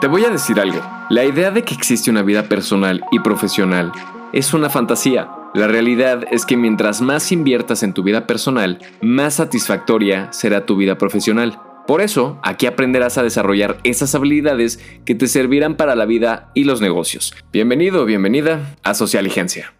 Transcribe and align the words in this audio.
Te 0.00 0.06
voy 0.08 0.24
a 0.24 0.30
decir 0.30 0.58
algo. 0.58 0.80
La 1.10 1.24
idea 1.24 1.50
de 1.50 1.62
que 1.62 1.74
existe 1.74 2.10
una 2.10 2.22
vida 2.22 2.44
personal 2.44 3.04
y 3.12 3.20
profesional 3.20 3.92
es 4.32 4.54
una 4.54 4.70
fantasía. 4.70 5.28
La 5.54 5.68
realidad 5.68 6.24
es 6.30 6.46
que 6.46 6.56
mientras 6.56 7.00
más 7.00 7.30
inviertas 7.30 7.82
en 7.82 7.92
tu 7.92 8.02
vida 8.02 8.26
personal, 8.26 8.78
más 9.00 9.34
satisfactoria 9.34 10.32
será 10.32 10.66
tu 10.66 10.76
vida 10.76 10.98
profesional. 10.98 11.60
Por 11.86 12.00
eso, 12.00 12.38
aquí 12.42 12.66
aprenderás 12.66 13.18
a 13.18 13.22
desarrollar 13.22 13.78
esas 13.84 14.14
habilidades 14.14 14.80
que 15.04 15.14
te 15.14 15.26
servirán 15.26 15.76
para 15.76 15.94
la 15.94 16.06
vida 16.06 16.50
y 16.54 16.64
los 16.64 16.80
negocios. 16.80 17.34
Bienvenido, 17.52 18.04
bienvenida 18.04 18.76
a 18.82 18.94
Socialigencia. 18.94 19.74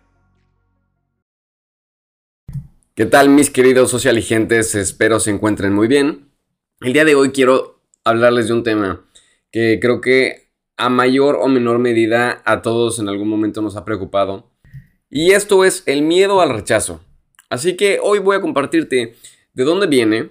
¿Qué 2.94 3.06
tal 3.06 3.30
mis 3.30 3.50
queridos 3.50 3.90
socialigentes? 3.90 4.74
Espero 4.74 5.18
se 5.20 5.30
encuentren 5.30 5.72
muy 5.72 5.88
bien. 5.88 6.28
El 6.80 6.92
día 6.92 7.04
de 7.04 7.14
hoy 7.14 7.30
quiero 7.30 7.80
hablarles 8.04 8.48
de 8.48 8.52
un 8.52 8.62
tema 8.62 9.00
que 9.52 9.78
creo 9.80 10.00
que 10.00 10.48
a 10.76 10.88
mayor 10.88 11.38
o 11.40 11.46
menor 11.46 11.78
medida 11.78 12.42
a 12.44 12.62
todos 12.62 12.98
en 12.98 13.08
algún 13.08 13.28
momento 13.28 13.62
nos 13.62 13.76
ha 13.76 13.84
preocupado. 13.84 14.50
Y 15.08 15.32
esto 15.32 15.64
es 15.64 15.84
el 15.86 16.02
miedo 16.02 16.40
al 16.40 16.50
rechazo. 16.50 17.00
Así 17.50 17.76
que 17.76 18.00
hoy 18.02 18.18
voy 18.18 18.36
a 18.36 18.40
compartirte 18.40 19.14
de 19.52 19.64
dónde 19.64 19.86
viene, 19.86 20.30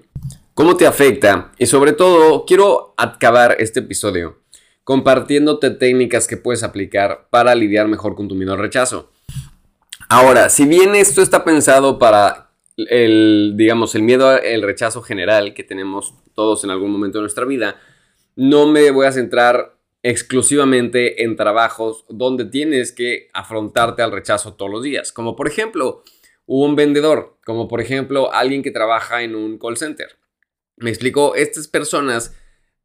cómo 0.55 0.75
te 0.75 0.88
afecta 0.88 1.52
y 1.57 1.67
sobre 1.67 1.94
todo 1.94 2.45
quiero 2.45 2.94
acabar 2.97 3.55
este 3.59 3.80
episodio 3.80 4.41
compartiéndote 4.84 5.69
técnicas 5.69 6.27
que 6.27 6.38
puedes 6.38 6.63
aplicar 6.63 7.27
para 7.30 7.55
lidiar 7.55 7.88
mejor 7.88 8.16
con 8.16 8.27
tu 8.27 8.35
miedo 8.35 8.53
al 8.53 8.59
rechazo. 8.59 9.11
Ahora, 10.09 10.49
si 10.49 10.66
bien 10.66 10.95
esto 10.95 11.22
está 11.22 11.45
pensado 11.45 11.99
para 11.99 12.52
el, 12.75 13.53
digamos, 13.55 13.95
el 13.95 14.02
miedo 14.02 14.27
al 14.27 14.61
rechazo 14.61 15.02
general 15.02 15.53
que 15.53 15.63
tenemos 15.63 16.16
todos 16.33 16.63
en 16.63 16.72
algún 16.72 16.91
momento 16.91 17.19
de 17.19 17.22
nuestra 17.22 17.45
vida, 17.45 17.80
no 18.35 18.67
me 18.67 18.91
voy 18.91 19.05
a 19.05 19.12
centrar 19.12 19.77
exclusivamente 20.03 21.23
en 21.23 21.35
trabajos 21.35 22.05
donde 22.09 22.45
tienes 22.45 22.91
que 22.91 23.30
afrontarte 23.34 24.02
al 24.02 24.11
rechazo 24.11 24.53
todos 24.53 24.72
los 24.72 24.83
días, 24.83 25.11
como 25.11 25.36
por 25.36 25.47
ejemplo 25.47 26.03
un 26.45 26.75
vendedor, 26.75 27.38
como 27.45 27.67
por 27.67 27.81
ejemplo 27.81 28.33
alguien 28.33 28.64
que 28.64 28.72
trabaja 28.72 29.22
en 29.22 29.36
un 29.36 29.58
call 29.58 29.78
center. 29.78 30.17
Me 30.78 30.89
explico, 30.89 31.36
estas 31.36 31.67
personas 31.67 32.36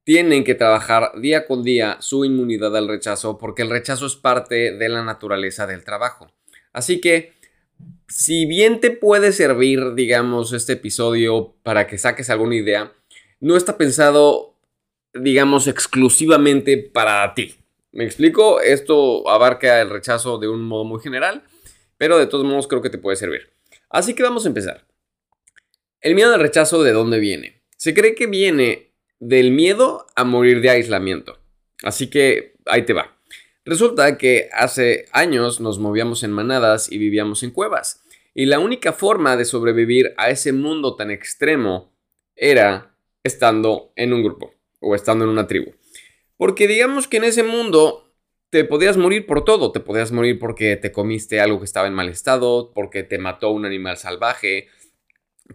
tienen 0.05 0.45
que 0.45 0.55
trabajar 0.55 1.13
día 1.21 1.47
con 1.47 1.65
día 1.65 1.97
su 2.01 2.25
inmunidad 2.25 2.77
al 2.77 2.87
rechazo 2.87 3.39
porque 3.39 3.63
el 3.63 3.71
rechazo 3.71 4.07
es 4.07 4.15
parte 4.15 4.73
de 4.73 4.89
la 4.89 5.03
naturaleza 5.03 5.67
del 5.67 5.83
trabajo. 5.83 6.31
Así 6.73 7.01
que, 7.01 7.33
si 8.07 8.47
bien 8.47 8.81
te 8.81 8.91
puede 8.91 9.33
servir, 9.33 9.95
digamos, 9.95 10.53
este 10.53 10.75
episodio 10.75 11.57
para 11.63 11.87
que 11.87 11.99
saques 11.99 12.31
alguna 12.31 12.55
idea, 12.55 12.93
no 13.41 13.57
está 13.57 13.77
pensado, 13.77 14.56
digamos, 15.21 15.67
exclusivamente 15.67 16.77
para 16.79 17.35
ti. 17.35 17.55
¿Me 17.93 18.05
explico? 18.05 18.61
Esto 18.61 19.29
abarca 19.29 19.81
el 19.81 19.91
rechazo 19.91 20.39
de 20.39 20.49
un 20.49 20.63
modo 20.63 20.85
muy 20.85 21.01
general, 21.01 21.45
pero 21.97 22.19
de 22.19 22.27
todos 22.27 22.45
modos 22.45 22.69
creo 22.69 22.83
que 22.83 22.91
te 22.91 22.99
puede 22.99 23.17
servir. 23.17 23.51
Así 23.89 24.15
que 24.15 24.23
vamos 24.23 24.45
a 24.45 24.49
empezar. 24.49 24.87
El 26.01 26.15
miedo 26.15 26.35
al 26.35 26.41
rechazo, 26.41 26.83
¿de 26.83 26.93
dónde 26.93 27.19
viene? 27.19 27.63
Se 27.77 27.95
cree 27.95 28.15
que 28.15 28.27
viene 28.27 28.93
del 29.19 29.51
miedo 29.51 30.07
a 30.15 30.25
morir 30.25 30.61
de 30.61 30.71
aislamiento. 30.71 31.39
Así 31.83 32.09
que 32.09 32.55
ahí 32.67 32.85
te 32.85 32.93
va. 32.93 33.17
Resulta 33.65 34.19
que 34.19 34.49
hace 34.53 35.07
años 35.13 35.61
nos 35.61 35.79
movíamos 35.79 36.23
en 36.23 36.33
manadas 36.33 36.93
y 36.93 36.99
vivíamos 36.99 37.43
en 37.43 37.51
cuevas. 37.51 38.03
Y 38.35 38.47
la 38.47 38.59
única 38.59 38.93
forma 38.93 39.37
de 39.37 39.47
sobrevivir 39.47 40.13
a 40.19 40.29
ese 40.29 40.53
mundo 40.53 40.97
tan 40.97 41.11
extremo 41.11 41.93
era 42.37 42.95
estando 43.25 43.93
en 43.97 44.13
un 44.13 44.23
grupo 44.23 44.56
o 44.87 44.95
estando 44.95 45.25
en 45.25 45.31
una 45.31 45.47
tribu. 45.47 45.73
Porque 46.37 46.69
digamos 46.69 47.09
que 47.09 47.17
en 47.17 47.25
ese 47.25 47.43
mundo 47.43 48.07
te 48.51 48.65
podías 48.65 48.97
morir 48.97 49.27
por 49.27 49.45
todo. 49.45 49.73
Te 49.73 49.81
podías 49.81 50.13
morir 50.13 50.39
porque 50.39 50.77
te 50.77 50.93
comiste 50.93 51.41
algo 51.41 51.59
que 51.59 51.65
estaba 51.65 51.89
en 51.89 51.95
mal 51.95 52.09
estado, 52.09 52.73
porque 52.75 53.03
te 53.03 53.19
mató 53.19 53.51
un 53.51 53.65
animal 53.65 53.97
salvaje, 53.97 54.69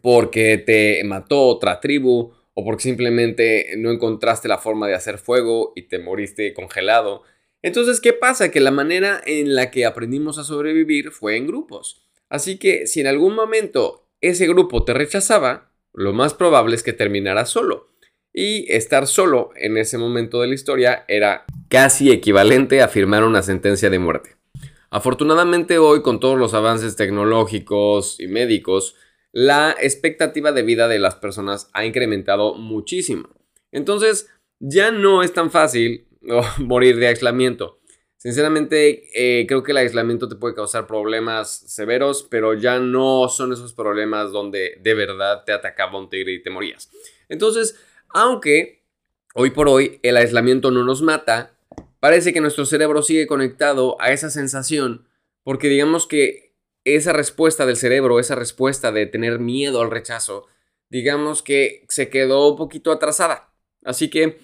porque 0.01 0.57
te 0.57 1.03
mató 1.03 1.43
otra 1.43 1.79
tribu 1.79 2.33
o 2.53 2.65
porque 2.65 2.83
simplemente 2.83 3.75
no 3.77 3.91
encontraste 3.91 4.47
la 4.47 4.57
forma 4.57 4.87
de 4.87 4.95
hacer 4.95 5.17
fuego 5.17 5.73
y 5.75 5.83
te 5.83 5.99
moriste 5.99 6.53
congelado. 6.53 7.23
Entonces, 7.61 8.01
¿qué 8.01 8.13
pasa? 8.13 8.51
Que 8.51 8.59
la 8.59 8.71
manera 8.71 9.21
en 9.25 9.55
la 9.55 9.71
que 9.71 9.85
aprendimos 9.85 10.37
a 10.37 10.43
sobrevivir 10.43 11.11
fue 11.11 11.37
en 11.37 11.47
grupos. 11.47 12.03
Así 12.29 12.57
que 12.57 12.87
si 12.87 13.01
en 13.01 13.07
algún 13.07 13.35
momento 13.35 14.09
ese 14.19 14.47
grupo 14.47 14.83
te 14.83 14.93
rechazaba, 14.93 15.71
lo 15.93 16.13
más 16.13 16.33
probable 16.33 16.75
es 16.75 16.83
que 16.83 16.93
terminara 16.93 17.45
solo. 17.45 17.90
Y 18.33 18.71
estar 18.71 19.07
solo 19.07 19.51
en 19.55 19.77
ese 19.77 19.97
momento 19.97 20.41
de 20.41 20.47
la 20.47 20.53
historia 20.53 21.05
era 21.07 21.45
casi 21.69 22.11
equivalente 22.11 22.81
a 22.81 22.87
firmar 22.87 23.23
una 23.23 23.41
sentencia 23.41 23.89
de 23.89 23.99
muerte. 23.99 24.35
Afortunadamente 24.89 25.77
hoy, 25.77 26.01
con 26.01 26.19
todos 26.19 26.37
los 26.37 26.53
avances 26.53 26.95
tecnológicos 26.95 28.19
y 28.19 28.27
médicos, 28.27 28.95
la 29.31 29.75
expectativa 29.79 30.51
de 30.51 30.63
vida 30.63 30.87
de 30.87 30.99
las 30.99 31.15
personas 31.15 31.69
ha 31.73 31.85
incrementado 31.85 32.55
muchísimo. 32.55 33.29
Entonces, 33.71 34.29
ya 34.59 34.91
no 34.91 35.23
es 35.23 35.33
tan 35.33 35.51
fácil 35.51 36.07
morir 36.57 36.97
de 36.97 37.07
aislamiento. 37.07 37.79
Sinceramente, 38.17 39.09
eh, 39.15 39.47
creo 39.47 39.63
que 39.63 39.71
el 39.71 39.77
aislamiento 39.77 40.29
te 40.29 40.35
puede 40.35 40.53
causar 40.53 40.85
problemas 40.85 41.63
severos, 41.67 42.27
pero 42.29 42.53
ya 42.53 42.77
no 42.77 43.27
son 43.29 43.51
esos 43.51 43.73
problemas 43.73 44.31
donde 44.31 44.77
de 44.79 44.93
verdad 44.93 45.43
te 45.43 45.53
atacaba 45.53 45.97
un 45.97 46.09
tigre 46.09 46.33
y 46.33 46.43
te 46.43 46.51
morías. 46.51 46.91
Entonces, 47.29 47.79
aunque 48.13 48.83
hoy 49.33 49.51
por 49.51 49.67
hoy 49.67 49.99
el 50.03 50.17
aislamiento 50.17 50.71
no 50.71 50.83
nos 50.83 51.01
mata, 51.01 51.53
parece 51.99 52.33
que 52.33 52.41
nuestro 52.41 52.65
cerebro 52.65 53.03
sigue 53.03 53.27
conectado 53.27 53.95
a 54.01 54.11
esa 54.11 54.29
sensación, 54.29 55.07
porque 55.43 55.67
digamos 55.69 56.07
que 56.07 56.53
esa 56.83 57.13
respuesta 57.13 57.65
del 57.65 57.77
cerebro, 57.77 58.19
esa 58.19 58.35
respuesta 58.35 58.91
de 58.91 59.05
tener 59.05 59.39
miedo 59.39 59.81
al 59.81 59.91
rechazo, 59.91 60.47
digamos 60.89 61.41
que 61.41 61.85
se 61.89 62.09
quedó 62.09 62.49
un 62.49 62.57
poquito 62.57 62.91
atrasada. 62.91 63.53
Así 63.83 64.09
que 64.09 64.39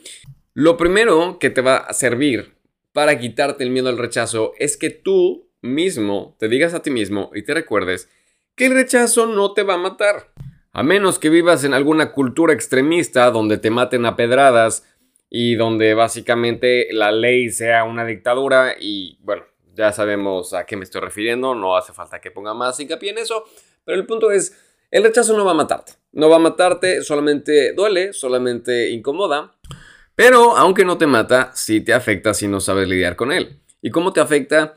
lo 0.53 0.77
primero 0.77 1.37
que 1.39 1.49
te 1.49 1.61
va 1.61 1.77
a 1.77 1.93
servir 1.93 2.55
para 2.93 3.19
quitarte 3.19 3.63
el 3.63 3.69
miedo 3.69 3.89
al 3.89 3.97
rechazo 3.97 4.53
es 4.57 4.77
que 4.77 4.89
tú 4.89 5.49
mismo 5.61 6.35
te 6.39 6.47
digas 6.47 6.73
a 6.73 6.81
ti 6.81 6.89
mismo 6.89 7.31
y 7.33 7.43
te 7.43 7.53
recuerdes 7.53 8.09
que 8.55 8.65
el 8.65 8.73
rechazo 8.73 9.27
no 9.27 9.53
te 9.53 9.63
va 9.63 9.75
a 9.75 9.77
matar. 9.77 10.31
A 10.77 10.83
menos 10.83 11.17
que 11.17 11.31
vivas 11.31 11.63
en 11.63 11.73
alguna 11.73 12.11
cultura 12.11 12.53
extremista 12.53 13.31
donde 13.31 13.57
te 13.57 13.71
maten 13.71 14.05
a 14.05 14.15
pedradas 14.15 14.85
y 15.27 15.55
donde 15.55 15.95
básicamente 15.95 16.89
la 16.91 17.11
ley 17.11 17.49
sea 17.49 17.83
una 17.83 18.05
dictadura 18.05 18.75
y 18.79 19.17
bueno, 19.23 19.43
ya 19.73 19.91
sabemos 19.91 20.53
a 20.53 20.67
qué 20.67 20.77
me 20.77 20.83
estoy 20.83 21.01
refiriendo, 21.01 21.55
no 21.55 21.75
hace 21.75 21.93
falta 21.93 22.21
que 22.21 22.29
ponga 22.29 22.53
más 22.53 22.79
hincapié 22.79 23.09
en 23.09 23.17
eso, 23.17 23.45
pero 23.83 23.97
el 23.97 24.05
punto 24.05 24.29
es, 24.29 24.55
el 24.91 25.01
rechazo 25.01 25.35
no 25.35 25.43
va 25.43 25.53
a 25.53 25.55
matarte, 25.55 25.93
no 26.11 26.29
va 26.29 26.35
a 26.35 26.39
matarte, 26.39 27.01
solamente 27.01 27.73
duele, 27.73 28.13
solamente 28.13 28.91
incomoda, 28.91 29.55
pero 30.13 30.55
aunque 30.57 30.85
no 30.85 30.99
te 30.99 31.07
mata, 31.07 31.49
sí 31.55 31.81
te 31.81 31.95
afecta 31.95 32.35
si 32.35 32.47
no 32.47 32.59
sabes 32.59 32.87
lidiar 32.87 33.15
con 33.15 33.31
él. 33.31 33.63
¿Y 33.81 33.89
cómo 33.89 34.13
te 34.13 34.19
afecta? 34.19 34.75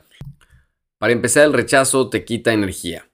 Para 0.97 1.13
empezar, 1.13 1.45
el 1.45 1.53
rechazo 1.53 2.09
te 2.09 2.25
quita 2.25 2.53
energía, 2.53 3.10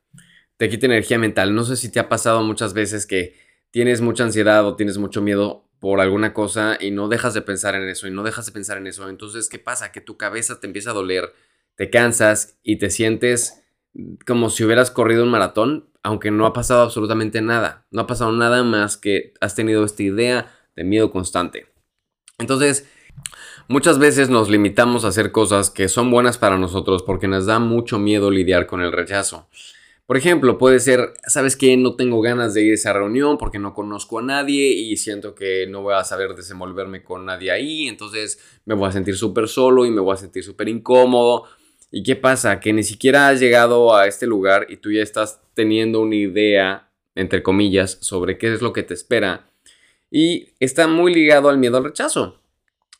te 0.58 0.70
quita 0.70 0.88
energía 0.88 1.18
mental. 1.18 1.56
No 1.56 1.64
sé 1.64 1.76
si 1.76 1.92
te 1.92 2.00
ha 2.00 2.10
pasado 2.10 2.42
muchas 2.44 2.74
veces 2.74 3.06
que 3.06 3.36
tienes 3.72 4.02
mucha 4.02 4.24
ansiedad 4.24 4.66
o 4.66 4.76
tienes 4.76 4.98
mucho 4.98 5.22
miedo 5.22 5.68
por 5.80 6.02
alguna 6.02 6.34
cosa 6.34 6.78
y 6.80 6.92
no 6.92 7.08
dejas 7.08 7.34
de 7.34 7.42
pensar 7.42 7.76
en 7.76 7.88
eso 7.88 8.08
y 8.08 8.12
no 8.12 8.24
dejas 8.24 8.48
de 8.48 8.52
pensar 8.52 8.78
en 8.78 8.88
eso. 8.88 9.10
Entonces, 9.10 9.50
¿qué 9.50 9.60
pasa? 9.60 9.92
Que 9.92 10.02
tu 10.02 10.18
cabeza 10.18 10.60
te 10.60 10.68
empieza 10.68 10.92
a 10.92 10.94
doler, 10.94 11.34
te 11.76 11.90
cansas 11.90 12.58
y 12.64 12.78
te 12.78 12.90
sientes 12.90 13.64
como 14.26 14.50
si 14.50 14.64
hubieras 14.64 14.92
corrido 14.92 15.24
un 15.24 15.30
maratón, 15.30 15.90
aunque 16.04 16.32
no 16.32 16.46
ha 16.46 16.54
pasado 16.54 16.82
absolutamente 16.82 17.42
nada. 17.42 17.86
No 17.92 18.02
ha 18.02 18.08
pasado 18.08 18.32
nada 18.32 18.64
más 18.64 18.98
que 18.98 19.34
has 19.42 19.56
tenido 19.56 19.84
esta 19.84 20.04
idea 20.04 20.52
de 20.76 20.84
miedo 20.84 21.12
constante. 21.12 21.68
Entonces, 22.38 22.88
muchas 23.68 23.98
veces 24.00 24.30
nos 24.30 24.50
limitamos 24.50 25.06
a 25.06 25.10
hacer 25.10 25.32
cosas 25.32 25.70
que 25.70 25.88
son 25.88 26.12
buenas 26.12 26.38
para 26.38 26.58
nosotros 26.58 27.04
porque 27.04 27.28
nos 27.28 27.46
da 27.46 27.60
mucho 27.60 27.98
miedo 28.00 28.30
lidiar 28.32 28.68
con 28.68 28.82
el 28.82 28.92
rechazo. 28.92 29.48
Por 30.08 30.18
ejemplo, 30.18 30.58
puede 30.58 30.80
ser, 30.80 31.14
¿sabes 31.28 31.56
qué? 31.56 31.78
No 31.78 31.96
tengo 31.96 32.22
ganas 32.22 32.56
de 32.56 32.64
ir 32.64 32.72
a 32.72 32.76
esa 32.76 32.94
reunión 32.94 33.38
porque 33.38 33.60
no 33.60 33.76
conozco 33.76 34.18
a 34.18 34.24
nadie 34.24 34.70
y 34.70 34.98
siento 34.98 35.36
que 35.36 35.68
no 35.68 35.84
voy 35.84 35.94
a 35.94 36.04
saber 36.04 36.34
desenvolverme 36.34 37.04
con 37.04 37.26
nadie 37.26 37.52
ahí, 37.52 37.88
entonces 37.88 38.40
me 38.66 38.74
voy 38.74 38.88
a 38.88 38.94
sentir 38.94 39.16
súper 39.16 39.48
solo 39.48 39.86
y 39.86 39.92
me 39.92 40.02
voy 40.02 40.16
a 40.16 40.18
sentir 40.18 40.44
súper 40.44 40.70
incómodo 40.70 41.46
¿Y 41.92 42.04
qué 42.04 42.16
pasa? 42.16 42.60
Que 42.60 42.74
ni 42.74 42.84
siquiera 42.84 43.30
has 43.30 43.40
llegado 43.40 43.96
a 43.96 44.08
este 44.08 44.28
lugar 44.28 44.68
y 44.70 44.78
tú 44.78 44.92
ya 44.92 45.02
estás 45.02 45.40
teniendo 45.54 46.02
una 46.02 46.16
idea, 46.16 46.90
entre 47.16 47.42
comillas, 47.42 47.98
sobre 48.02 48.38
qué 48.38 48.54
es 48.54 48.62
lo 48.62 48.74
que 48.74 48.84
te 48.84 48.94
espera. 48.94 49.50
Y 50.12 50.50
está 50.60 50.88
muy 50.88 51.14
ligado 51.14 51.50
al 51.50 51.58
miedo 51.58 51.78
al 51.78 51.86
rechazo. 51.86 52.42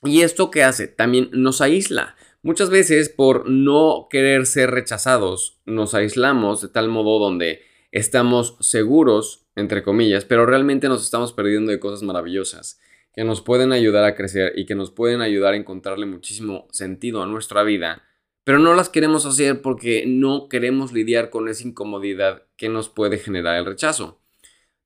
¿Y 0.04 0.22
esto 0.22 0.52
qué 0.52 0.64
hace? 0.64 0.88
También 0.88 1.30
nos 1.34 1.60
aísla. 1.60 2.16
Muchas 2.48 2.70
veces 2.70 3.10
por 3.10 3.50
no 3.50 4.08
querer 4.10 4.46
ser 4.46 4.72
rechazados, 4.72 5.60
nos 5.66 5.94
aislamos 5.94 6.62
de 6.62 6.70
tal 6.70 6.88
modo 6.88 7.20
donde 7.20 7.60
estamos 7.92 8.56
seguros, 8.62 9.46
entre 9.58 9.84
comillas, 9.84 10.24
pero 10.24 10.46
realmente 10.46 10.88
nos 10.88 11.04
estamos 11.04 11.34
perdiendo 11.34 11.74
de 11.74 11.82
cosas 11.82 12.04
maravillosas 12.04 12.80
que 13.14 13.26
nos 13.26 13.42
pueden 13.42 13.74
ayudar 13.74 14.06
a 14.06 14.16
crecer 14.16 14.54
y 14.56 14.66
que 14.66 14.76
nos 14.76 14.92
pueden 14.92 15.20
ayudar 15.20 15.56
a 15.56 15.58
encontrarle 15.58 16.06
muchísimo 16.06 16.70
sentido 16.72 17.22
a 17.22 17.26
nuestra 17.26 17.64
vida, 17.64 18.04
pero 18.46 18.60
no 18.60 18.76
las 18.76 18.88
queremos 18.88 19.26
hacer 19.26 19.62
porque 19.62 20.06
no 20.08 20.48
queremos 20.48 20.94
lidiar 20.94 21.30
con 21.30 21.50
esa 21.50 21.68
incomodidad 21.68 22.44
que 22.56 22.70
nos 22.70 22.88
puede 22.88 23.18
generar 23.18 23.58
el 23.58 23.66
rechazo. 23.66 24.22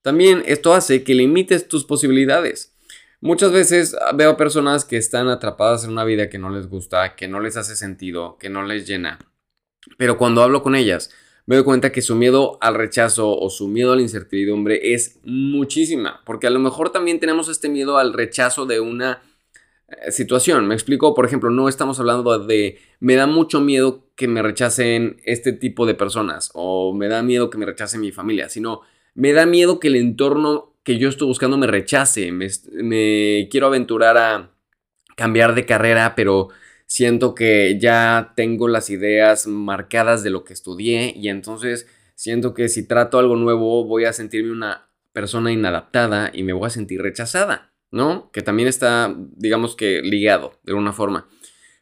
También 0.01 0.41
esto 0.47 0.73
hace 0.73 1.03
que 1.03 1.13
limites 1.13 1.67
tus 1.67 1.85
posibilidades. 1.85 2.70
Muchas 3.23 3.51
veces 3.51 3.95
veo 4.15 4.35
personas 4.35 4.83
que 4.83 4.97
están 4.97 5.27
atrapadas 5.27 5.83
en 5.83 5.91
una 5.91 6.03
vida 6.03 6.27
que 6.27 6.39
no 6.39 6.49
les 6.49 6.67
gusta, 6.67 7.15
que 7.15 7.27
no 7.27 7.39
les 7.39 7.55
hace 7.55 7.75
sentido, 7.75 8.35
que 8.39 8.49
no 8.49 8.63
les 8.63 8.87
llena. 8.87 9.19
Pero 9.97 10.17
cuando 10.17 10.41
hablo 10.41 10.63
con 10.63 10.73
ellas, 10.73 11.11
me 11.45 11.55
doy 11.55 11.63
cuenta 11.63 11.91
que 11.91 12.01
su 12.01 12.15
miedo 12.15 12.57
al 12.61 12.73
rechazo 12.73 13.37
o 13.37 13.49
su 13.51 13.67
miedo 13.67 13.93
a 13.93 13.95
la 13.95 14.01
incertidumbre 14.01 14.93
es 14.95 15.19
muchísima, 15.23 16.21
porque 16.25 16.47
a 16.47 16.49
lo 16.49 16.57
mejor 16.57 16.91
también 16.91 17.19
tenemos 17.19 17.47
este 17.47 17.69
miedo 17.69 17.99
al 17.99 18.13
rechazo 18.13 18.65
de 18.65 18.79
una 18.79 19.21
eh, 19.87 20.11
situación. 20.11 20.67
Me 20.67 20.73
explico, 20.73 21.13
por 21.13 21.25
ejemplo, 21.27 21.51
no 21.51 21.69
estamos 21.69 21.99
hablando 21.99 22.39
de 22.39 22.79
me 22.99 23.13
da 23.13 23.27
mucho 23.27 23.61
miedo 23.61 24.07
que 24.15 24.27
me 24.27 24.41
rechacen 24.41 25.21
este 25.25 25.53
tipo 25.53 25.85
de 25.85 25.93
personas 25.93 26.49
o 26.55 26.91
me 26.91 27.07
da 27.07 27.21
miedo 27.21 27.51
que 27.51 27.59
me 27.59 27.67
rechace 27.67 27.99
mi 27.99 28.11
familia, 28.11 28.49
sino 28.49 28.81
me 29.13 29.31
da 29.31 29.45
miedo 29.45 29.79
que 29.79 29.89
el 29.89 29.95
entorno 29.95 30.70
que 30.83 30.97
yo 30.97 31.09
estoy 31.09 31.27
buscando 31.27 31.57
me 31.57 31.67
rechace, 31.67 32.31
me, 32.31 33.47
quiero 33.49 33.67
aventurar 33.67 34.17
a 34.17 34.51
cambiar 35.15 35.53
de 35.55 35.65
carrera, 35.65 36.15
pero 36.15 36.49
siento 36.85 37.35
que 37.35 37.77
ya 37.79 38.33
tengo 38.35 38.67
las 38.67 38.89
ideas 38.89 39.47
marcadas 39.47 40.23
de 40.23 40.31
lo 40.31 40.43
que 40.43 40.53
estudié 40.53 41.13
y 41.15 41.29
entonces 41.29 41.87
siento 42.15 42.53
que 42.53 42.69
si 42.69 42.87
trato 42.87 43.19
algo 43.19 43.35
nuevo 43.35 43.85
voy 43.85 44.05
a 44.05 44.13
sentirme 44.13 44.51
una 44.51 44.89
persona 45.13 45.51
inadaptada 45.51 46.31
y 46.33 46.43
me 46.43 46.53
voy 46.53 46.67
a 46.67 46.71
sentir 46.71 47.01
rechazada, 47.01 47.73
¿no? 47.91 48.31
Que 48.31 48.41
también 48.41 48.67
está, 48.67 49.13
digamos 49.17 49.75
que, 49.75 50.01
ligado 50.01 50.59
de 50.63 50.71
alguna 50.71 50.93
forma. 50.93 51.27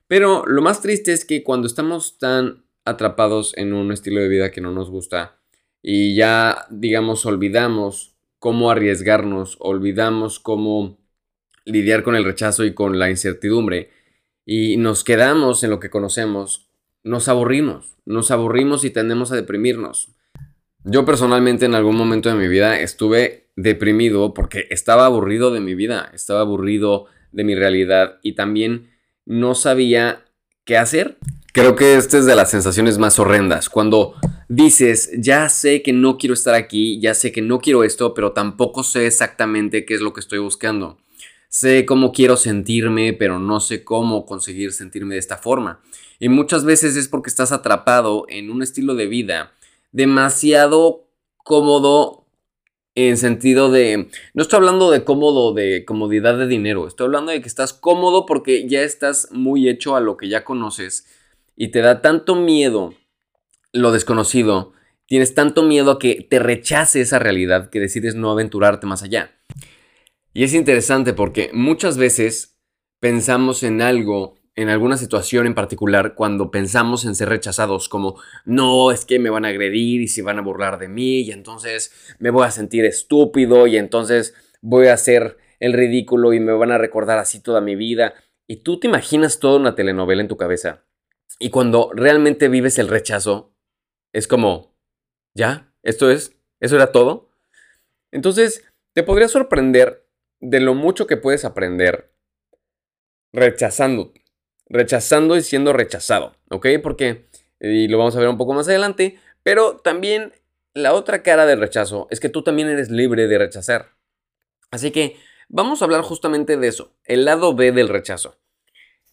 Pero 0.08 0.44
lo 0.46 0.62
más 0.62 0.82
triste 0.82 1.14
es 1.14 1.24
que 1.24 1.44
cuando 1.44 1.68
estamos 1.68 2.18
tan 2.18 2.66
atrapados 2.84 3.56
en 3.58 3.74
un 3.74 3.92
estilo 3.92 4.20
de 4.20 4.28
vida 4.28 4.52
que 4.52 4.62
no 4.62 4.72
nos 4.72 4.90
gusta 4.90 5.40
y 5.82 6.16
ya, 6.16 6.66
digamos, 6.72 7.26
olvidamos 7.26 8.19
cómo 8.40 8.72
arriesgarnos, 8.72 9.58
olvidamos 9.60 10.40
cómo 10.40 10.98
lidiar 11.66 12.04
con 12.04 12.16
el 12.16 12.24
rechazo 12.24 12.66
y 12.66 12.74
con 12.74 12.98
la 12.98 13.10
incertidumbre, 13.10 13.92
y 14.46 14.78
nos 14.78 15.04
quedamos 15.04 15.64
en 15.64 15.70
lo 15.70 15.80
que 15.80 15.92
conocemos, 15.92 16.70
nos 17.04 17.28
aburrimos, 17.28 17.96
nos 18.06 18.32
aburrimos 18.32 18.84
y 18.84 18.90
tendemos 18.90 19.32
a 19.32 19.36
deprimirnos. 19.36 20.10
Yo 20.84 21.06
personalmente 21.06 21.66
en 21.66 21.76
algún 21.76 21.96
momento 21.96 22.30
de 22.30 22.36
mi 22.36 22.48
vida 22.48 22.80
estuve 22.80 23.50
deprimido 23.56 24.34
porque 24.34 24.66
estaba 24.70 25.06
aburrido 25.06 25.52
de 25.52 25.60
mi 25.60 25.76
vida, 25.76 26.10
estaba 26.14 26.40
aburrido 26.42 27.06
de 27.32 27.44
mi 27.44 27.54
realidad 27.54 28.18
y 28.24 28.34
también 28.34 28.90
no 29.26 29.54
sabía 29.54 30.26
qué 30.64 30.78
hacer. 30.78 31.18
Creo 31.54 31.76
que 31.76 31.96
esta 31.96 32.18
es 32.18 32.26
de 32.26 32.36
las 32.36 32.50
sensaciones 32.50 32.98
más 32.98 33.20
horrendas, 33.20 33.70
cuando 33.70 34.16
dices, 34.50 35.12
ya 35.18 35.48
sé 35.48 35.82
que 35.82 35.94
no 35.94 36.18
quiero 36.18 36.34
estar 36.34 36.56
aquí, 36.56 37.00
ya 37.00 37.14
sé 37.14 37.32
que 37.32 37.42
no 37.42 37.60
quiero 37.60 37.86
esto, 37.86 38.14
pero 38.14 38.34
tampoco 38.34 38.84
sé 38.84 39.08
exactamente 39.08 39.86
qué 39.86 39.94
es 39.94 40.02
lo 40.02 40.12
que 40.12 40.20
estoy 40.20 40.40
buscando. 40.40 40.98
Sé 41.48 41.86
cómo 41.86 42.12
quiero 42.12 42.36
sentirme, 42.36 43.14
pero 43.14 43.40
no 43.40 43.60
sé 43.60 43.84
cómo 43.84 44.26
conseguir 44.26 44.74
sentirme 44.74 45.16
de 45.16 45.20
esta 45.20 45.38
forma. 45.38 45.82
Y 46.20 46.30
muchas 46.30 46.66
veces 46.66 46.96
es 46.98 47.08
porque 47.08 47.30
estás 47.30 47.52
atrapado 47.52 48.26
en 48.28 48.52
un 48.52 48.62
estilo 48.62 48.96
de 48.96 49.08
vida 49.08 49.54
demasiado 49.92 51.08
cómodo 51.38 52.26
en 52.96 53.18
sentido 53.18 53.72
de, 53.72 54.10
no 54.34 54.42
estoy 54.42 54.58
hablando 54.58 54.92
de 54.92 55.04
cómodo, 55.04 55.54
de 55.54 55.86
comodidad 55.86 56.38
de 56.38 56.48
dinero, 56.48 56.88
estoy 56.88 57.06
hablando 57.06 57.32
de 57.32 57.42
que 57.42 57.48
estás 57.48 57.72
cómodo 57.72 58.26
porque 58.26 58.68
ya 58.68 58.82
estás 58.82 59.30
muy 59.32 59.70
hecho 59.70 59.96
a 59.96 60.02
lo 60.02 60.18
que 60.18 60.28
ya 60.28 60.44
conoces 60.44 61.06
y 61.56 61.70
te 61.70 61.80
da 61.80 62.02
tanto 62.02 62.36
miedo 62.36 62.94
lo 63.74 63.92
desconocido, 63.92 64.74
tienes 65.06 65.34
tanto 65.34 65.64
miedo 65.64 65.92
a 65.92 66.00
que 66.00 66.28
te 66.30 66.40
rechace 66.40 67.02
esa 67.02 67.20
realidad 67.20 67.70
que 67.70 67.80
decides 67.80 68.16
no 68.16 68.32
aventurarte 68.32 68.88
más 68.88 69.04
allá. 69.04 69.32
Y 70.34 70.44
es 70.44 70.54
interesante 70.54 71.14
porque 71.14 71.50
muchas 71.54 71.98
veces 71.98 72.60
pensamos 73.00 73.64
en 73.64 73.82
algo, 73.82 74.36
en 74.56 74.70
alguna 74.70 74.98
situación 74.98 75.48
en 75.48 75.56
particular, 75.56 76.14
cuando 76.14 76.52
pensamos 76.52 77.06
en 77.06 77.16
ser 77.16 77.30
rechazados, 77.30 77.90
como, 77.90 78.20
no, 78.46 78.92
es 78.92 79.06
que 79.06 79.20
me 79.20 79.30
van 79.30 79.46
a 79.46 79.50
agredir 79.50 80.02
y 80.02 80.08
se 80.08 80.22
van 80.22 80.38
a 80.38 80.44
burlar 80.44 80.78
de 80.78 80.88
mí 80.88 81.22
y 81.22 81.32
entonces 81.32 81.92
me 82.20 82.30
voy 82.30 82.46
a 82.46 82.52
sentir 82.52 82.86
estúpido 82.86 83.68
y 83.68 83.78
entonces 83.78 84.36
voy 84.62 84.88
a 84.88 84.94
hacer 84.94 85.38
el 85.60 85.74
ridículo 85.74 86.34
y 86.34 86.40
me 86.40 86.54
van 86.54 86.72
a 86.72 86.78
recordar 86.78 87.18
así 87.18 87.42
toda 87.42 87.62
mi 87.62 87.76
vida. 87.76 88.14
Y 88.48 88.58
tú 88.58 88.80
te 88.80 88.88
imaginas 88.88 89.40
toda 89.40 89.60
una 89.60 89.76
telenovela 89.76 90.22
en 90.22 90.28
tu 90.28 90.38
cabeza. 90.38 90.86
Y 91.40 91.50
cuando 91.50 91.92
realmente 91.94 92.50
vives 92.50 92.80
el 92.80 92.88
rechazo, 92.88 93.54
es 94.14 94.28
como, 94.28 94.76
¿ya? 95.34 95.74
¿Esto 95.84 96.10
es? 96.12 96.36
¿Eso 96.60 96.76
era 96.76 96.92
todo? 96.92 97.30
Entonces, 98.12 98.66
te 98.94 99.04
podría 99.04 99.28
sorprender 99.28 100.08
de 100.40 100.60
lo 100.60 100.74
mucho 100.74 101.08
que 101.08 101.18
puedes 101.18 101.46
aprender 101.46 102.12
rechazando, 103.32 104.14
rechazando 104.68 105.38
y 105.38 105.42
siendo 105.42 105.74
rechazado, 105.74 106.36
¿ok? 106.50 106.68
Porque, 106.82 107.28
y 107.60 107.88
lo 107.88 107.98
vamos 107.98 108.16
a 108.16 108.20
ver 108.20 108.30
un 108.30 108.38
poco 108.38 108.54
más 108.54 108.68
adelante, 108.68 109.20
pero 109.44 109.78
también 109.78 110.34
la 110.74 110.94
otra 110.94 111.24
cara 111.24 111.46
del 111.46 111.60
rechazo 111.60 112.08
es 112.10 112.20
que 112.20 112.30
tú 112.30 112.44
también 112.44 112.70
eres 112.70 112.90
libre 112.90 113.28
de 113.28 113.38
rechazar. 113.38 113.92
Así 114.72 114.92
que 114.92 115.18
vamos 115.48 115.82
a 115.82 115.86
hablar 115.86 116.02
justamente 116.02 116.58
de 116.58 116.68
eso, 116.68 116.96
el 117.06 117.26
lado 117.26 117.56
B 117.56 117.72
del 117.72 117.90
rechazo. 117.90 118.38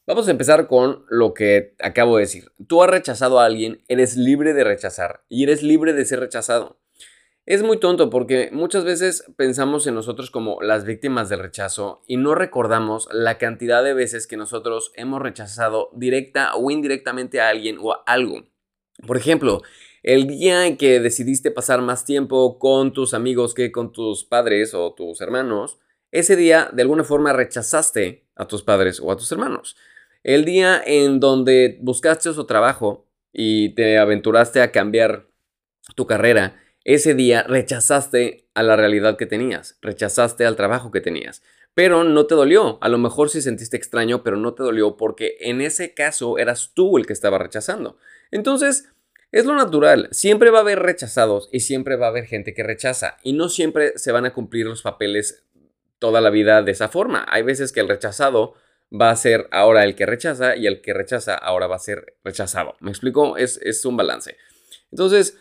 Vamos 0.07 0.29
a 0.29 0.31
empezar 0.31 0.69
con 0.69 1.05
lo 1.09 1.35
que 1.35 1.75
acabo 1.81 2.17
de 2.17 2.23
decir. 2.23 2.53
Tú 2.69 2.81
has 2.81 2.89
rechazado 2.89 3.41
a 3.41 3.45
alguien, 3.45 3.83
eres 3.89 4.17
libre 4.17 4.55
de 4.55 4.63
rechazar 4.63 5.25
y 5.29 5.43
eres 5.43 5.65
libre 5.65 5.95
de 5.95 6.05
ser 6.05 6.21
rechazado. 6.21 6.79
Es 7.45 7.65
muy 7.65 7.81
tonto 7.81 8.09
porque 8.09 8.51
muchas 8.53 8.85
veces 8.85 9.25
pensamos 9.37 9.85
en 9.89 9.95
nosotros 9.97 10.31
como 10.31 10.63
las 10.63 10.85
víctimas 10.85 11.29
del 11.29 11.41
rechazo 11.41 12.05
y 12.07 12.19
no 12.19 12.37
recordamos 12.37 13.09
la 13.11 13.37
cantidad 13.39 13.83
de 13.83 13.95
veces 13.95 14.29
que 14.29 14.37
nosotros 14.37 14.93
hemos 14.95 15.21
rechazado 15.21 15.91
directa 15.93 16.55
o 16.55 16.71
indirectamente 16.71 17.41
a 17.41 17.49
alguien 17.49 17.77
o 17.81 17.93
a 17.93 18.05
algo. 18.07 18.45
Por 19.09 19.17
ejemplo, 19.17 19.63
el 20.05 20.29
día 20.29 20.69
en 20.69 20.77
que 20.77 21.01
decidiste 21.01 21.51
pasar 21.51 21.83
más 21.83 22.05
tiempo 22.05 22.61
con 22.61 22.93
tus 22.93 23.13
amigos 23.13 23.55
que 23.55 23.73
con 23.73 23.91
tus 23.91 24.25
padres 24.25 24.73
o 24.73 24.95
tus 24.95 25.21
hermanos, 25.21 25.81
ese 26.13 26.37
día 26.37 26.71
de 26.73 26.83
alguna 26.83 27.03
forma 27.03 27.33
rechazaste 27.33 28.25
a 28.37 28.47
tus 28.47 28.63
padres 28.63 29.01
o 29.01 29.11
a 29.11 29.17
tus 29.17 29.33
hermanos. 29.33 29.77
El 30.27 30.45
día 30.45 30.83
en 30.85 31.21
donde 31.21 31.79
buscaste 31.83 32.29
otro 32.29 32.47
trabajo 32.47 33.07
y 33.33 33.77
te 33.77 33.97
aventuraste 33.97 34.61
a 34.61 34.73
cambiar 34.73 35.29
tu 35.95 36.09
carrera, 36.09 36.61
ese 36.83 37.15
día 37.15 37.45
rechazaste 37.45 38.49
a 38.53 38.65
la 38.65 38.75
realidad 38.75 39.17
que 39.17 39.27
tenías, 39.27 39.79
rechazaste 39.83 40.45
al 40.45 40.57
trabajo 40.57 40.91
que 40.91 41.01
tenías, 41.01 41.45
pero 41.75 42.03
no 42.03 42.27
te 42.27 42.35
dolió. 42.35 42.79
A 42.81 42.89
lo 42.89 42.99
mejor 42.99 43.31
sí 43.31 43.41
sentiste 43.41 43.77
extraño, 43.77 44.25
pero 44.25 44.37
no 44.37 44.53
te 44.55 44.65
dolió 44.65 44.97
porque 44.97 45.37
en 45.39 45.61
ese 45.61 45.95
caso 45.95 46.39
eras 46.39 46.73
tú 46.75 46.99
el 46.99 47.07
que 47.07 47.13
estaba 47.13 47.39
rechazando. 47.39 47.97
Entonces, 48.33 48.91
es 49.31 49.45
lo 49.45 49.55
natural, 49.55 50.09
siempre 50.11 50.51
va 50.51 50.59
a 50.59 50.63
haber 50.63 50.81
rechazados 50.81 51.49
y 51.53 51.61
siempre 51.61 51.95
va 51.95 52.07
a 52.07 52.11
haber 52.11 52.25
gente 52.25 52.53
que 52.53 52.65
rechaza 52.65 53.17
y 53.23 53.33
no 53.35 53.49
siempre 53.49 53.97
se 53.97 54.11
van 54.11 54.27
a 54.27 54.33
cumplir 54.33 54.67
los 54.67 54.83
papeles 54.83 55.45
toda 56.01 56.21
la 56.21 56.31
vida 56.31 56.63
de 56.63 56.73
esa 56.73 56.89
forma. 56.89 57.25
Hay 57.29 57.45
veces 57.45 57.71
que 57.71 57.79
el 57.79 57.89
rechazado 57.89 58.55
va 59.01 59.11
a 59.11 59.17
ser 59.17 59.49
ahora 59.51 59.85
el 59.85 59.95
que 59.95 60.07
rechaza 60.07 60.57
y 60.57 60.67
el 60.67 60.81
que 60.81 60.95
rechaza 60.95 61.35
ahora 61.35 61.67
va 61.67 61.77
a 61.77 61.81
ser 61.81 62.17
rechazado. 62.25 62.77
¿Me 62.81 62.91
explico? 62.91 63.37
Es, 63.37 63.59
es 63.63 63.85
un 63.85 63.97
balance. 63.97 64.37
Entonces, 64.91 65.39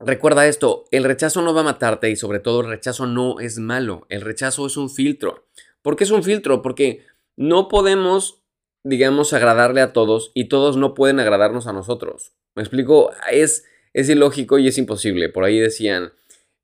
Recuerda 0.00 0.46
esto, 0.46 0.84
el 0.92 1.02
rechazo 1.02 1.42
no 1.42 1.52
va 1.52 1.62
a 1.62 1.64
matarte 1.64 2.08
y 2.08 2.14
sobre 2.14 2.38
todo 2.38 2.60
el 2.60 2.68
rechazo 2.68 3.06
no 3.06 3.40
es 3.40 3.58
malo, 3.58 4.06
el 4.08 4.20
rechazo 4.20 4.66
es 4.66 4.76
un 4.76 4.90
filtro. 4.90 5.48
¿Por 5.82 5.96
qué 5.96 6.04
es 6.04 6.12
un 6.12 6.22
filtro? 6.22 6.62
Porque 6.62 7.04
no 7.36 7.66
podemos, 7.66 8.40
digamos, 8.84 9.32
agradarle 9.32 9.80
a 9.80 9.92
todos 9.92 10.30
y 10.34 10.44
todos 10.44 10.76
no 10.76 10.94
pueden 10.94 11.18
agradarnos 11.18 11.66
a 11.66 11.72
nosotros. 11.72 12.32
¿Me 12.54 12.62
explico? 12.62 13.10
Es, 13.32 13.64
es 13.92 14.08
ilógico 14.08 14.60
y 14.60 14.68
es 14.68 14.78
imposible. 14.78 15.28
Por 15.30 15.42
ahí 15.42 15.58
decían, 15.58 16.12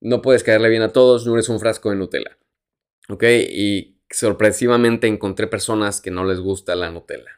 no 0.00 0.22
puedes 0.22 0.44
caerle 0.44 0.68
bien 0.68 0.82
a 0.82 0.92
todos, 0.92 1.26
no 1.26 1.34
eres 1.34 1.48
un 1.48 1.58
frasco 1.58 1.90
de 1.90 1.96
Nutella. 1.96 2.38
¿Ok? 3.08 3.24
Y 3.24 3.93
sorpresivamente 4.16 5.06
encontré 5.06 5.46
personas 5.46 6.00
que 6.00 6.10
no 6.10 6.24
les 6.24 6.40
gusta 6.40 6.74
la 6.74 6.90
Nutella. 6.90 7.30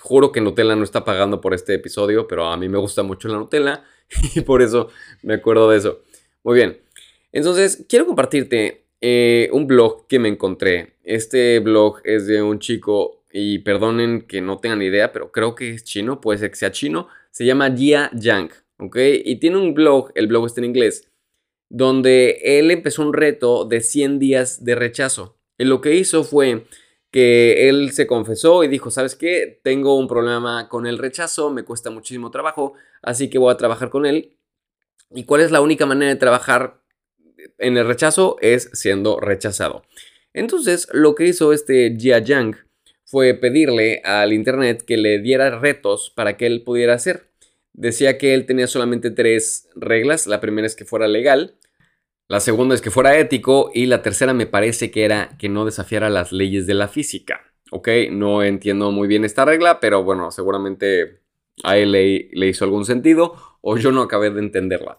Juro 0.00 0.32
que 0.32 0.40
Nutella 0.40 0.74
no 0.74 0.84
está 0.84 1.04
pagando 1.04 1.40
por 1.40 1.54
este 1.54 1.74
episodio, 1.74 2.26
pero 2.26 2.46
a 2.46 2.56
mí 2.56 2.68
me 2.68 2.78
gusta 2.78 3.02
mucho 3.02 3.28
la 3.28 3.38
Nutella 3.38 3.84
y 4.34 4.40
por 4.40 4.62
eso 4.62 4.88
me 5.22 5.34
acuerdo 5.34 5.70
de 5.70 5.78
eso. 5.78 6.02
Muy 6.42 6.56
bien. 6.56 6.80
Entonces, 7.30 7.84
quiero 7.88 8.06
compartirte 8.06 8.84
eh, 9.00 9.48
un 9.52 9.66
blog 9.66 10.06
que 10.06 10.18
me 10.18 10.28
encontré. 10.28 10.96
Este 11.04 11.60
blog 11.60 12.00
es 12.04 12.26
de 12.26 12.42
un 12.42 12.58
chico, 12.58 13.22
y 13.32 13.60
perdonen 13.60 14.22
que 14.22 14.40
no 14.40 14.58
tengan 14.58 14.82
idea, 14.82 15.12
pero 15.12 15.32
creo 15.32 15.54
que 15.54 15.70
es 15.70 15.84
chino, 15.84 16.20
puede 16.20 16.38
ser 16.38 16.50
que 16.50 16.56
sea 16.56 16.70
chino. 16.70 17.08
Se 17.30 17.46
llama 17.46 17.74
Jia 17.74 18.10
Yang, 18.14 18.50
¿ok? 18.78 18.96
Y 19.24 19.36
tiene 19.36 19.56
un 19.56 19.74
blog, 19.74 20.12
el 20.14 20.26
blog 20.26 20.46
está 20.46 20.60
en 20.60 20.66
inglés, 20.66 21.10
donde 21.70 22.38
él 22.44 22.70
empezó 22.70 23.02
un 23.02 23.14
reto 23.14 23.64
de 23.64 23.80
100 23.80 24.18
días 24.18 24.64
de 24.64 24.74
rechazo. 24.74 25.38
Y 25.62 25.64
lo 25.64 25.80
que 25.80 25.94
hizo 25.94 26.24
fue 26.24 26.64
que 27.12 27.68
él 27.68 27.92
se 27.92 28.08
confesó 28.08 28.64
y 28.64 28.68
dijo, 28.68 28.90
¿sabes 28.90 29.14
qué? 29.14 29.60
Tengo 29.62 29.96
un 29.96 30.08
problema 30.08 30.68
con 30.68 30.88
el 30.88 30.98
rechazo, 30.98 31.50
me 31.50 31.62
cuesta 31.62 31.88
muchísimo 31.88 32.32
trabajo, 32.32 32.72
así 33.00 33.30
que 33.30 33.38
voy 33.38 33.52
a 33.52 33.56
trabajar 33.56 33.88
con 33.88 34.04
él. 34.04 34.36
¿Y 35.12 35.22
cuál 35.22 35.40
es 35.40 35.52
la 35.52 35.60
única 35.60 35.86
manera 35.86 36.10
de 36.10 36.18
trabajar 36.18 36.80
en 37.58 37.76
el 37.76 37.86
rechazo? 37.86 38.38
Es 38.40 38.70
siendo 38.72 39.20
rechazado. 39.20 39.84
Entonces, 40.32 40.88
lo 40.90 41.14
que 41.14 41.26
hizo 41.26 41.52
este 41.52 41.96
Jia 41.96 42.18
Yang 42.18 42.56
fue 43.04 43.32
pedirle 43.34 44.02
al 44.02 44.32
Internet 44.32 44.82
que 44.84 44.96
le 44.96 45.20
diera 45.20 45.60
retos 45.60 46.12
para 46.16 46.36
que 46.36 46.46
él 46.46 46.64
pudiera 46.64 46.94
hacer. 46.94 47.28
Decía 47.72 48.18
que 48.18 48.34
él 48.34 48.46
tenía 48.46 48.66
solamente 48.66 49.12
tres 49.12 49.68
reglas. 49.76 50.26
La 50.26 50.40
primera 50.40 50.66
es 50.66 50.74
que 50.74 50.84
fuera 50.84 51.06
legal, 51.06 51.54
la 52.28 52.40
segunda 52.40 52.74
es 52.74 52.80
que 52.80 52.90
fuera 52.90 53.18
ético 53.18 53.70
y 53.74 53.86
la 53.86 54.02
tercera 54.02 54.32
me 54.32 54.46
parece 54.46 54.90
que 54.90 55.04
era 55.04 55.36
que 55.38 55.48
no 55.48 55.64
desafiara 55.64 56.08
las 56.08 56.32
leyes 56.32 56.66
de 56.66 56.74
la 56.74 56.88
física. 56.88 57.40
Ok, 57.70 57.88
no 58.10 58.42
entiendo 58.42 58.90
muy 58.90 59.08
bien 59.08 59.24
esta 59.24 59.44
regla, 59.44 59.80
pero 59.80 60.02
bueno, 60.02 60.30
seguramente 60.30 61.22
a 61.64 61.76
él 61.76 61.92
le, 61.92 62.46
hizo 62.46 62.64
algún 62.64 62.84
sentido 62.84 63.34
o 63.60 63.76
yo 63.76 63.92
no 63.92 64.02
acabé 64.02 64.30
de 64.30 64.40
entenderla. 64.40 64.98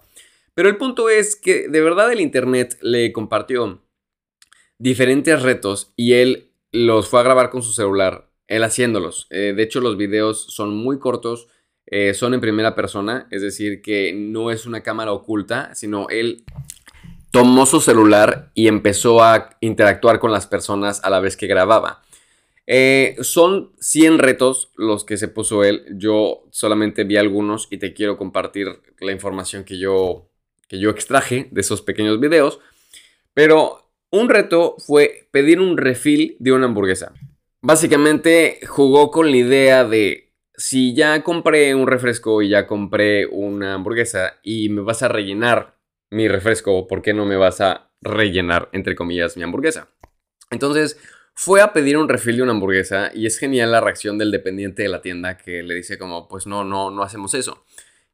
Pero 0.53 0.69
el 0.69 0.77
punto 0.77 1.09
es 1.09 1.35
que 1.35 1.67
de 1.67 1.81
verdad 1.81 2.11
el 2.11 2.21
Internet 2.21 2.77
le 2.81 3.11
compartió 3.11 3.81
diferentes 4.77 5.41
retos 5.41 5.93
y 5.95 6.13
él 6.13 6.51
los 6.71 7.07
fue 7.07 7.19
a 7.19 7.23
grabar 7.23 7.49
con 7.49 7.63
su 7.63 7.73
celular, 7.73 8.29
él 8.47 8.63
haciéndolos. 8.63 9.27
Eh, 9.29 9.53
de 9.55 9.63
hecho, 9.63 9.81
los 9.81 9.97
videos 9.97 10.45
son 10.49 10.75
muy 10.75 10.99
cortos, 10.99 11.47
eh, 11.85 12.13
son 12.13 12.33
en 12.33 12.41
primera 12.41 12.75
persona, 12.75 13.27
es 13.31 13.41
decir, 13.41 13.81
que 13.81 14.13
no 14.13 14.51
es 14.51 14.65
una 14.65 14.81
cámara 14.81 15.11
oculta, 15.11 15.73
sino 15.75 16.09
él 16.09 16.43
tomó 17.33 17.65
su 17.65 17.81
celular 17.81 18.51
y 18.53 18.67
empezó 18.67 19.23
a 19.23 19.57
interactuar 19.59 20.19
con 20.19 20.31
las 20.31 20.45
personas 20.45 21.03
a 21.03 21.09
la 21.09 21.19
vez 21.19 21.35
que 21.35 21.47
grababa. 21.47 22.03
Eh, 22.67 23.15
son 23.21 23.71
100 23.79 24.19
retos 24.19 24.69
los 24.75 25.03
que 25.03 25.17
se 25.17 25.29
puso 25.29 25.63
él. 25.63 25.83
Yo 25.95 26.43
solamente 26.51 27.05
vi 27.05 27.17
algunos 27.17 27.67
y 27.71 27.79
te 27.79 27.95
quiero 27.95 28.17
compartir 28.17 28.67
la 28.99 29.11
información 29.11 29.63
que 29.63 29.79
yo, 29.79 30.29
que 30.67 30.77
yo 30.77 30.91
extraje 30.91 31.47
de 31.49 31.61
esos 31.61 31.81
pequeños 31.81 32.19
videos. 32.19 32.59
Pero 33.33 33.89
un 34.11 34.29
reto 34.29 34.75
fue 34.77 35.27
pedir 35.31 35.59
un 35.59 35.77
refill 35.77 36.37
de 36.37 36.51
una 36.51 36.65
hamburguesa. 36.65 37.13
Básicamente 37.61 38.59
jugó 38.67 39.09
con 39.09 39.31
la 39.31 39.37
idea 39.37 39.83
de 39.85 40.29
si 40.55 40.93
ya 40.93 41.23
compré 41.23 41.73
un 41.73 41.87
refresco 41.87 42.43
y 42.43 42.49
ya 42.49 42.67
compré 42.67 43.25
una 43.25 43.73
hamburguesa 43.73 44.39
y 44.43 44.69
me 44.69 44.81
vas 44.81 45.01
a 45.01 45.07
rellenar 45.07 45.72
mi 46.13 46.27
refresco, 46.27 46.87
¿por 46.87 47.01
qué 47.01 47.13
no 47.13 47.25
me 47.25 47.35
vas 47.35 47.59
a 47.59 47.89
rellenar, 48.01 48.69
entre 48.71 48.95
comillas, 48.95 49.35
mi 49.35 49.43
hamburguesa? 49.43 49.89
Entonces 50.51 50.97
fue 51.33 51.61
a 51.61 51.73
pedir 51.73 51.97
un 51.97 52.07
refill 52.07 52.37
de 52.37 52.43
una 52.43 52.51
hamburguesa 52.51 53.11
y 53.13 53.25
es 53.25 53.39
genial 53.39 53.71
la 53.71 53.81
reacción 53.81 54.17
del 54.17 54.31
dependiente 54.31 54.83
de 54.83 54.89
la 54.89 55.01
tienda 55.01 55.37
que 55.37 55.63
le 55.63 55.73
dice 55.73 55.97
como, 55.97 56.27
pues 56.27 56.45
no, 56.45 56.63
no, 56.63 56.91
no 56.91 57.01
hacemos 57.01 57.33
eso. 57.33 57.65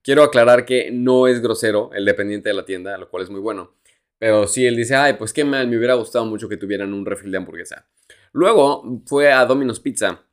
Quiero 0.02 0.24
aclarar 0.24 0.66
que 0.66 0.92
no 0.92 1.28
es 1.28 1.42
grosero 1.42 1.92
el 1.94 2.06
dependiente 2.06 2.50
de 2.50 2.56
la 2.56 2.66
tienda, 2.66 2.98
lo 2.98 3.10
cual 3.10 3.24
es 3.24 3.30
muy 3.30 3.42
bueno. 3.42 3.76
Pero 4.18 4.48
sí, 4.48 4.66
él 4.66 4.78
dice, 4.78 4.96
ay, 4.96 5.14
pues 5.14 5.34
qué 5.34 5.44
mal, 5.44 5.68
me 5.68 5.78
hubiera 5.78 5.96
gustado 5.96 6.26
mucho 6.26 6.48
que 6.48 6.58
tuvieran 6.58 6.94
un 6.94 7.06
refill 7.06 7.32
de 7.32 7.38
hamburguesa. 7.38 7.88
Luego 8.32 9.02
fue 9.06 9.32
a 9.34 9.46
Domino's 9.46 9.82
Pizza 9.82 10.24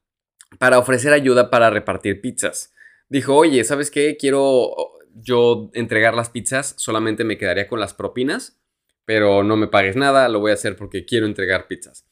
para 0.58 0.78
ofrecer 0.78 1.12
ayuda 1.12 1.50
para 1.50 1.70
repartir 1.70 2.20
pizzas. 2.20 2.72
Dijo, 3.08 3.34
oye, 3.34 3.64
¿sabes 3.64 3.90
qué? 3.90 4.16
Quiero 4.16 4.95
yo 5.22 5.70
entregar 5.72 6.14
las 6.14 6.30
pizzas, 6.30 6.74
solamente 6.76 7.24
me 7.24 7.38
quedaría 7.38 7.68
con 7.68 7.80
las 7.80 7.94
propinas, 7.94 8.58
pero 9.04 9.42
no 9.42 9.56
me 9.56 9.68
pagues 9.68 9.96
nada, 9.96 10.28
lo 10.28 10.40
voy 10.40 10.50
a 10.50 10.54
hacer 10.54 10.76
porque 10.76 11.04
quiero 11.04 11.26
entregar 11.26 11.66
pizzas. 11.68 12.06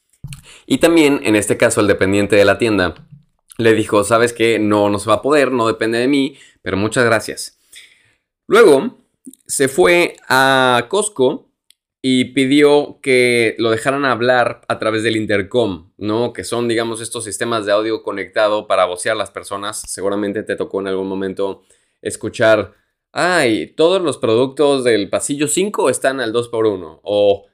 Y 0.66 0.78
también, 0.78 1.20
en 1.24 1.36
este 1.36 1.56
caso, 1.56 1.80
el 1.80 1.86
dependiente 1.86 2.36
de 2.36 2.44
la 2.44 2.58
tienda 2.58 3.06
le 3.58 3.74
dijo, 3.74 4.04
sabes 4.04 4.32
que 4.32 4.58
no, 4.58 4.88
no 4.88 4.98
se 4.98 5.08
va 5.08 5.16
a 5.16 5.22
poder, 5.22 5.52
no 5.52 5.66
depende 5.66 5.98
de 5.98 6.08
mí, 6.08 6.38
pero 6.62 6.76
muchas 6.76 7.04
gracias. 7.04 7.58
Luego 8.46 8.98
se 9.46 9.68
fue 9.68 10.16
a 10.28 10.86
Costco 10.88 11.50
y 12.02 12.26
pidió 12.26 12.98
que 13.00 13.54
lo 13.58 13.70
dejaran 13.70 14.04
hablar 14.04 14.60
a 14.68 14.78
través 14.78 15.02
del 15.02 15.16
intercom, 15.16 15.92
¿no? 15.96 16.32
Que 16.32 16.44
son, 16.44 16.68
digamos, 16.68 17.00
estos 17.00 17.24
sistemas 17.24 17.64
de 17.64 17.72
audio 17.72 18.02
conectado 18.02 18.66
para 18.66 18.84
vocear 18.84 19.14
a 19.14 19.18
las 19.18 19.30
personas. 19.30 19.80
Seguramente 19.86 20.42
te 20.42 20.56
tocó 20.56 20.80
en 20.80 20.88
algún 20.88 21.08
momento 21.08 21.62
escuchar 22.02 22.74
ay, 23.14 23.68
todos 23.68 24.02
los 24.02 24.18
productos 24.18 24.82
del 24.82 25.08
pasillo 25.08 25.46
5 25.46 25.88
están 25.88 26.20
al 26.20 26.32
2x1. 26.32 27.00
O, 27.04 27.46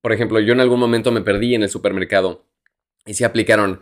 por 0.00 0.12
ejemplo, 0.12 0.38
yo 0.38 0.52
en 0.52 0.60
algún 0.60 0.78
momento 0.78 1.10
me 1.10 1.22
perdí 1.22 1.56
en 1.56 1.64
el 1.64 1.70
supermercado 1.70 2.46
y 3.04 3.14
se 3.14 3.24
aplicaron, 3.24 3.80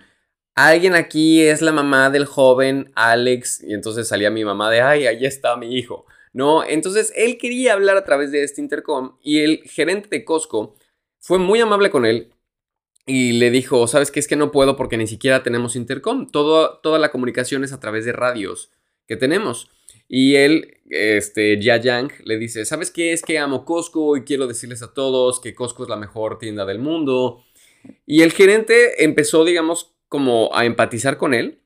alguien 0.55 0.95
aquí 0.95 1.43
es 1.43 1.61
la 1.61 1.73
mamá 1.73 2.09
del 2.09 2.25
joven 2.25 2.91
Alex, 2.95 3.63
y 3.63 3.75
entonces 3.75 4.09
salía 4.09 4.31
mi 4.31 4.45
mamá 4.47 4.71
de, 4.71 4.81
ay, 4.81 5.07
ahí 5.07 5.27
está 5.27 5.57
mi 5.57 5.77
hijo. 5.77 6.07
No, 6.33 6.65
entonces 6.65 7.13
él 7.17 7.37
quería 7.39 7.75
hablar 7.75 7.99
a 7.99 8.05
través 8.05 8.33
de 8.33 8.43
este 8.43 8.63
intercom 8.63 9.17
y 9.23 9.41
el 9.41 9.63
gerente 9.65 10.09
de 10.11 10.25
Costco 10.25 10.75
fue 11.19 11.39
muy 11.39 11.61
amable 11.61 11.91
con 11.91 12.07
él 12.07 12.33
y 13.05 13.33
le 13.33 13.51
dijo, 13.51 13.87
¿sabes 13.87 14.11
qué? 14.11 14.21
Es 14.21 14.29
que 14.29 14.37
no 14.37 14.51
puedo 14.51 14.75
porque 14.77 14.97
ni 14.97 15.07
siquiera 15.07 15.43
tenemos 15.43 15.77
intercom. 15.77 16.31
Todo, 16.31 16.79
toda 16.79 16.99
la 16.99 17.11
comunicación 17.11 17.63
es 17.63 17.73
a 17.73 17.81
través 17.81 18.05
de 18.05 18.13
radios 18.13 18.71
que 19.07 19.17
tenemos. 19.17 19.71
Y 20.09 20.37
él, 20.37 20.79
este, 20.89 21.61
Ya 21.61 21.79
Yang, 21.79 22.13
le 22.25 22.39
dice, 22.39 22.65
¿sabes 22.65 22.91
qué? 22.91 23.13
Es 23.13 23.23
que 23.23 23.39
amo 23.39 23.65
Costco 23.65 24.17
y 24.17 24.23
quiero 24.23 24.47
decirles 24.47 24.83
a 24.83 24.95
todos 24.95 25.41
que 25.41 25.55
Costco 25.55 25.85
es 25.85 25.89
la 25.89 25.97
mejor 25.97 26.39
tienda 26.39 26.65
del 26.65 26.79
mundo. 26.79 27.45
Y 28.05 28.23
el 28.23 28.33
gerente 28.33 29.05
empezó, 29.05 29.45
digamos, 29.45 29.95
como 30.09 30.51
a 30.55 30.65
empatizar 30.65 31.19
con 31.19 31.35
él. 31.35 31.61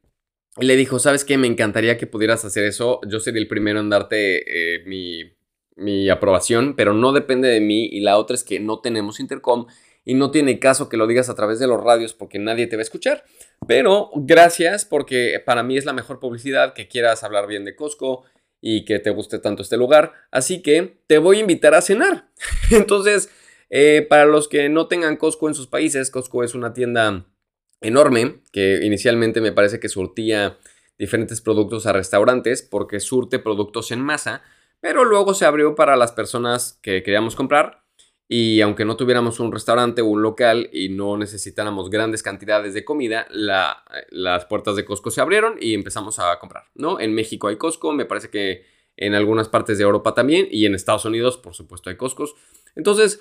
Y 0.58 0.66
le 0.66 0.76
dijo, 0.76 0.98
¿sabes 0.98 1.24
qué? 1.24 1.38
Me 1.38 1.46
encantaría 1.46 1.96
que 1.96 2.06
pudieras 2.06 2.44
hacer 2.44 2.64
eso. 2.64 3.00
Yo 3.08 3.20
sería 3.20 3.40
el 3.40 3.48
primero 3.48 3.80
en 3.80 3.90
darte 3.90 4.76
eh, 4.76 4.84
mi, 4.86 5.22
mi 5.76 6.08
aprobación, 6.08 6.74
pero 6.76 6.92
no 6.92 7.12
depende 7.12 7.48
de 7.48 7.60
mí. 7.60 7.86
Y 7.86 8.00
la 8.00 8.18
otra 8.18 8.34
es 8.34 8.42
que 8.42 8.58
no 8.60 8.80
tenemos 8.80 9.20
intercom 9.20 9.66
y 10.04 10.14
no 10.14 10.30
tiene 10.30 10.58
caso 10.58 10.88
que 10.88 10.96
lo 10.96 11.06
digas 11.06 11.28
a 11.28 11.34
través 11.34 11.58
de 11.58 11.66
los 11.66 11.82
radios 11.82 12.14
porque 12.14 12.38
nadie 12.38 12.66
te 12.66 12.76
va 12.76 12.80
a 12.80 12.82
escuchar. 12.82 13.24
Pero 13.66 14.10
gracias 14.14 14.84
porque 14.84 15.42
para 15.44 15.62
mí 15.62 15.76
es 15.76 15.84
la 15.84 15.92
mejor 15.92 16.20
publicidad 16.20 16.72
que 16.72 16.88
quieras 16.88 17.22
hablar 17.22 17.46
bien 17.46 17.64
de 17.64 17.76
Costco 17.76 18.24
y 18.60 18.84
que 18.84 18.98
te 18.98 19.10
guste 19.10 19.38
tanto 19.38 19.62
este 19.62 19.76
lugar. 19.76 20.12
Así 20.30 20.62
que 20.62 21.00
te 21.06 21.18
voy 21.18 21.38
a 21.38 21.40
invitar 21.40 21.74
a 21.74 21.82
cenar. 21.82 22.28
Entonces, 22.70 23.30
eh, 23.68 24.06
para 24.08 24.24
los 24.24 24.48
que 24.48 24.68
no 24.68 24.88
tengan 24.88 25.16
Costco 25.16 25.48
en 25.48 25.54
sus 25.54 25.66
países, 25.66 26.10
Costco 26.10 26.44
es 26.44 26.54
una 26.54 26.72
tienda 26.72 27.26
enorme 27.80 28.40
que 28.52 28.80
inicialmente 28.82 29.40
me 29.40 29.52
parece 29.52 29.80
que 29.80 29.88
surtía 29.88 30.58
diferentes 30.98 31.40
productos 31.40 31.86
a 31.86 31.92
restaurantes 31.92 32.62
porque 32.62 33.00
surte 33.00 33.38
productos 33.38 33.90
en 33.90 34.00
masa, 34.00 34.42
pero 34.80 35.04
luego 35.04 35.32
se 35.32 35.46
abrió 35.46 35.74
para 35.74 35.96
las 35.96 36.12
personas 36.12 36.78
que 36.82 37.02
queríamos 37.02 37.36
comprar 37.36 37.84
y 38.32 38.60
aunque 38.60 38.84
no 38.84 38.96
tuviéramos 38.96 39.40
un 39.40 39.50
restaurante 39.50 40.02
o 40.02 40.06
un 40.06 40.22
local 40.22 40.70
y 40.72 40.88
no 40.88 41.16
necesitáramos 41.16 41.90
grandes 41.90 42.22
cantidades 42.22 42.74
de 42.74 42.84
comida, 42.84 43.26
las 43.32 44.44
puertas 44.44 44.76
de 44.76 44.84
Costco 44.84 45.10
se 45.10 45.20
abrieron 45.20 45.56
y 45.60 45.74
empezamos 45.74 46.20
a 46.20 46.38
comprar, 46.38 46.66
¿no? 46.76 47.00
En 47.00 47.12
México 47.12 47.48
hay 47.48 47.56
Costco, 47.56 47.92
me 47.92 48.04
parece 48.04 48.30
que 48.30 48.64
en 48.96 49.14
algunas 49.14 49.48
partes 49.48 49.78
de 49.78 49.82
Europa 49.82 50.14
también 50.14 50.46
y 50.48 50.64
en 50.64 50.76
Estados 50.76 51.04
Unidos, 51.04 51.38
por 51.38 51.54
supuesto, 51.54 51.90
hay 51.90 51.96
Costco. 51.96 52.26
Entonces, 52.76 53.20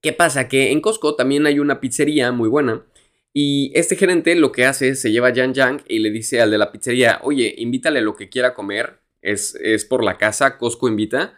¿qué 0.00 0.12
pasa? 0.12 0.48
Que 0.48 0.72
en 0.72 0.80
Costco 0.80 1.14
también 1.14 1.46
hay 1.46 1.60
una 1.60 1.78
pizzería 1.78 2.32
muy 2.32 2.48
buena 2.48 2.84
y 3.32 3.70
este 3.78 3.94
gerente 3.94 4.34
lo 4.34 4.50
que 4.50 4.64
hace 4.64 4.88
es 4.88 5.00
se 5.00 5.12
lleva 5.12 5.28
a 5.28 5.32
Yang 5.34 5.54
Yang 5.54 5.84
y 5.86 6.00
le 6.00 6.10
dice 6.10 6.40
al 6.40 6.50
de 6.50 6.58
la 6.58 6.72
pizzería, 6.72 7.20
oye, 7.22 7.54
invítale 7.58 8.00
lo 8.00 8.16
que 8.16 8.28
quiera 8.28 8.54
comer, 8.54 8.98
es, 9.22 9.54
es 9.54 9.84
por 9.84 10.02
la 10.02 10.18
casa, 10.18 10.58
Costco 10.58 10.88
invita 10.88 11.34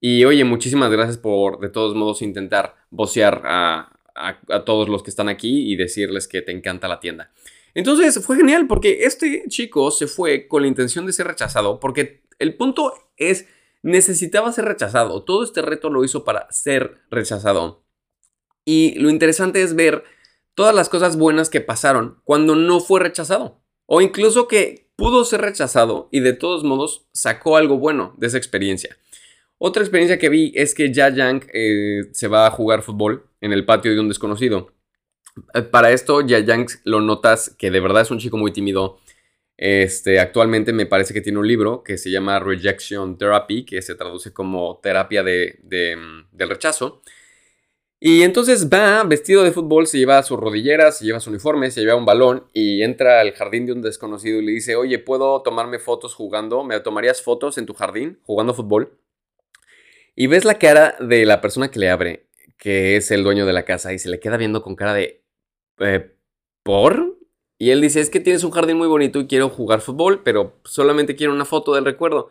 y 0.00 0.24
oye, 0.24 0.44
muchísimas 0.44 0.90
gracias 0.90 1.18
por 1.18 1.60
de 1.60 1.68
todos 1.68 1.94
modos 1.94 2.22
intentar 2.22 2.74
vocear 2.90 3.42
a, 3.44 3.96
todos 4.66 4.88
los 4.88 5.02
que 5.02 5.10
están 5.10 5.28
aquí 5.28 5.72
y 5.72 5.76
decirles 5.76 6.28
que 6.28 6.42
te 6.42 6.52
encanta 6.52 6.88
la 6.88 7.00
tienda. 7.00 7.30
Entonces 7.74 8.24
fue 8.24 8.36
genial 8.36 8.66
porque 8.66 9.04
este 9.04 9.44
chico 9.48 9.90
se 9.90 10.06
fue 10.06 10.48
con 10.48 10.62
la 10.62 10.68
intención 10.68 11.06
de 11.06 11.12
ser 11.12 11.26
rechazado 11.26 11.80
porque 11.80 12.22
el 12.38 12.54
punto 12.56 12.92
es 13.16 13.46
necesitaba 13.82 14.52
ser 14.52 14.66
rechazado. 14.66 15.22
Todo 15.22 15.44
este 15.44 15.62
reto 15.62 15.90
lo 15.90 16.04
hizo 16.04 16.24
para 16.24 16.50
ser 16.50 16.98
rechazado. 17.10 17.82
Y 18.64 18.98
lo 18.98 19.08
interesante 19.10 19.62
es 19.62 19.74
ver 19.74 20.04
todas 20.54 20.74
las 20.74 20.88
cosas 20.88 21.16
buenas 21.16 21.48
que 21.48 21.60
pasaron 21.60 22.20
cuando 22.24 22.56
no 22.56 22.80
fue 22.80 23.00
rechazado. 23.00 23.60
O 23.86 24.00
incluso 24.00 24.48
que 24.48 24.90
pudo 24.96 25.24
ser 25.24 25.40
rechazado 25.40 26.08
y 26.12 26.20
de 26.20 26.34
todos 26.34 26.62
modos 26.62 27.06
sacó 27.12 27.56
algo 27.56 27.78
bueno 27.78 28.14
de 28.18 28.26
esa 28.26 28.38
experiencia. 28.38 28.96
Otra 29.62 29.82
experiencia 29.82 30.18
que 30.18 30.30
vi 30.30 30.52
es 30.54 30.74
que 30.74 30.90
Ya 30.90 31.10
Yang 31.10 31.46
eh, 31.52 32.04
se 32.12 32.28
va 32.28 32.46
a 32.46 32.50
jugar 32.50 32.80
fútbol 32.80 33.26
en 33.42 33.52
el 33.52 33.66
patio 33.66 33.92
de 33.92 34.00
un 34.00 34.08
desconocido. 34.08 34.72
Eh, 35.52 35.60
para 35.60 35.92
esto, 35.92 36.22
Ya 36.22 36.38
Yang 36.38 36.80
lo 36.84 37.02
notas 37.02 37.54
que 37.58 37.70
de 37.70 37.80
verdad 37.80 38.00
es 38.00 38.10
un 38.10 38.18
chico 38.18 38.38
muy 38.38 38.54
tímido. 38.54 39.00
Este, 39.58 40.18
actualmente 40.18 40.72
me 40.72 40.86
parece 40.86 41.12
que 41.12 41.20
tiene 41.20 41.38
un 41.38 41.46
libro 41.46 41.82
que 41.82 41.98
se 41.98 42.10
llama 42.10 42.40
Rejection 42.40 43.18
Therapy, 43.18 43.66
que 43.66 43.82
se 43.82 43.94
traduce 43.96 44.32
como 44.32 44.80
terapia 44.82 45.22
de, 45.22 45.58
mm, 45.62 46.34
del 46.34 46.48
rechazo. 46.48 47.02
Y 48.00 48.22
entonces 48.22 48.70
va 48.70 49.04
vestido 49.04 49.42
de 49.44 49.52
fútbol, 49.52 49.86
se 49.86 49.98
lleva 49.98 50.22
sus 50.22 50.40
rodilleras, 50.40 50.98
se 50.98 51.04
lleva 51.04 51.20
su 51.20 51.28
uniforme, 51.28 51.70
se 51.70 51.82
lleva 51.82 51.96
un 51.96 52.06
balón 52.06 52.46
y 52.54 52.82
entra 52.82 53.20
al 53.20 53.32
jardín 53.32 53.66
de 53.66 53.72
un 53.74 53.82
desconocido 53.82 54.40
y 54.40 54.46
le 54.46 54.52
dice, 54.52 54.74
oye, 54.74 54.98
¿puedo 54.98 55.42
tomarme 55.42 55.78
fotos 55.78 56.14
jugando? 56.14 56.64
¿Me 56.64 56.80
tomarías 56.80 57.20
fotos 57.20 57.58
en 57.58 57.66
tu 57.66 57.74
jardín 57.74 58.18
jugando 58.24 58.54
fútbol? 58.54 58.96
Y 60.14 60.26
ves 60.26 60.44
la 60.44 60.58
cara 60.58 60.96
de 61.00 61.24
la 61.24 61.40
persona 61.40 61.70
que 61.70 61.78
le 61.78 61.90
abre, 61.90 62.26
que 62.58 62.96
es 62.96 63.10
el 63.10 63.24
dueño 63.24 63.46
de 63.46 63.52
la 63.52 63.64
casa, 63.64 63.92
y 63.92 63.98
se 63.98 64.08
le 64.08 64.20
queda 64.20 64.36
viendo 64.36 64.62
con 64.62 64.76
cara 64.76 64.94
de, 64.94 65.22
eh, 65.78 66.14
¿por? 66.62 67.18
Y 67.58 67.70
él 67.70 67.80
dice, 67.80 68.00
es 68.00 68.10
que 68.10 68.20
tienes 68.20 68.44
un 68.44 68.50
jardín 68.50 68.78
muy 68.78 68.88
bonito 68.88 69.20
y 69.20 69.26
quiero 69.26 69.48
jugar 69.50 69.80
fútbol, 69.80 70.22
pero 70.22 70.58
solamente 70.64 71.14
quiero 71.14 71.32
una 71.32 71.44
foto 71.44 71.74
del 71.74 71.84
recuerdo. 71.84 72.30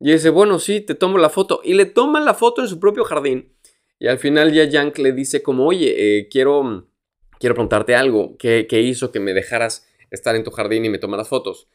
Y 0.00 0.12
dice, 0.12 0.30
bueno, 0.30 0.58
sí, 0.58 0.80
te 0.80 0.94
tomo 0.94 1.18
la 1.18 1.30
foto. 1.30 1.60
Y 1.64 1.74
le 1.74 1.84
toman 1.84 2.24
la 2.24 2.34
foto 2.34 2.62
en 2.62 2.68
su 2.68 2.78
propio 2.78 3.04
jardín. 3.04 3.52
Y 3.98 4.06
al 4.06 4.18
final 4.18 4.52
ya 4.52 4.64
Yank 4.64 4.98
le 4.98 5.12
dice 5.12 5.42
como, 5.42 5.66
oye, 5.66 6.18
eh, 6.18 6.28
quiero, 6.28 6.86
quiero 7.40 7.54
preguntarte 7.54 7.96
algo. 7.96 8.36
¿Qué, 8.38 8.66
hizo 8.70 9.10
que 9.10 9.18
me 9.18 9.34
dejaras 9.34 9.88
estar 10.10 10.36
en 10.36 10.44
tu 10.44 10.52
jardín 10.52 10.84
y 10.84 10.90
me 10.90 10.98
tomaras 10.98 11.28
fotos? 11.28 11.68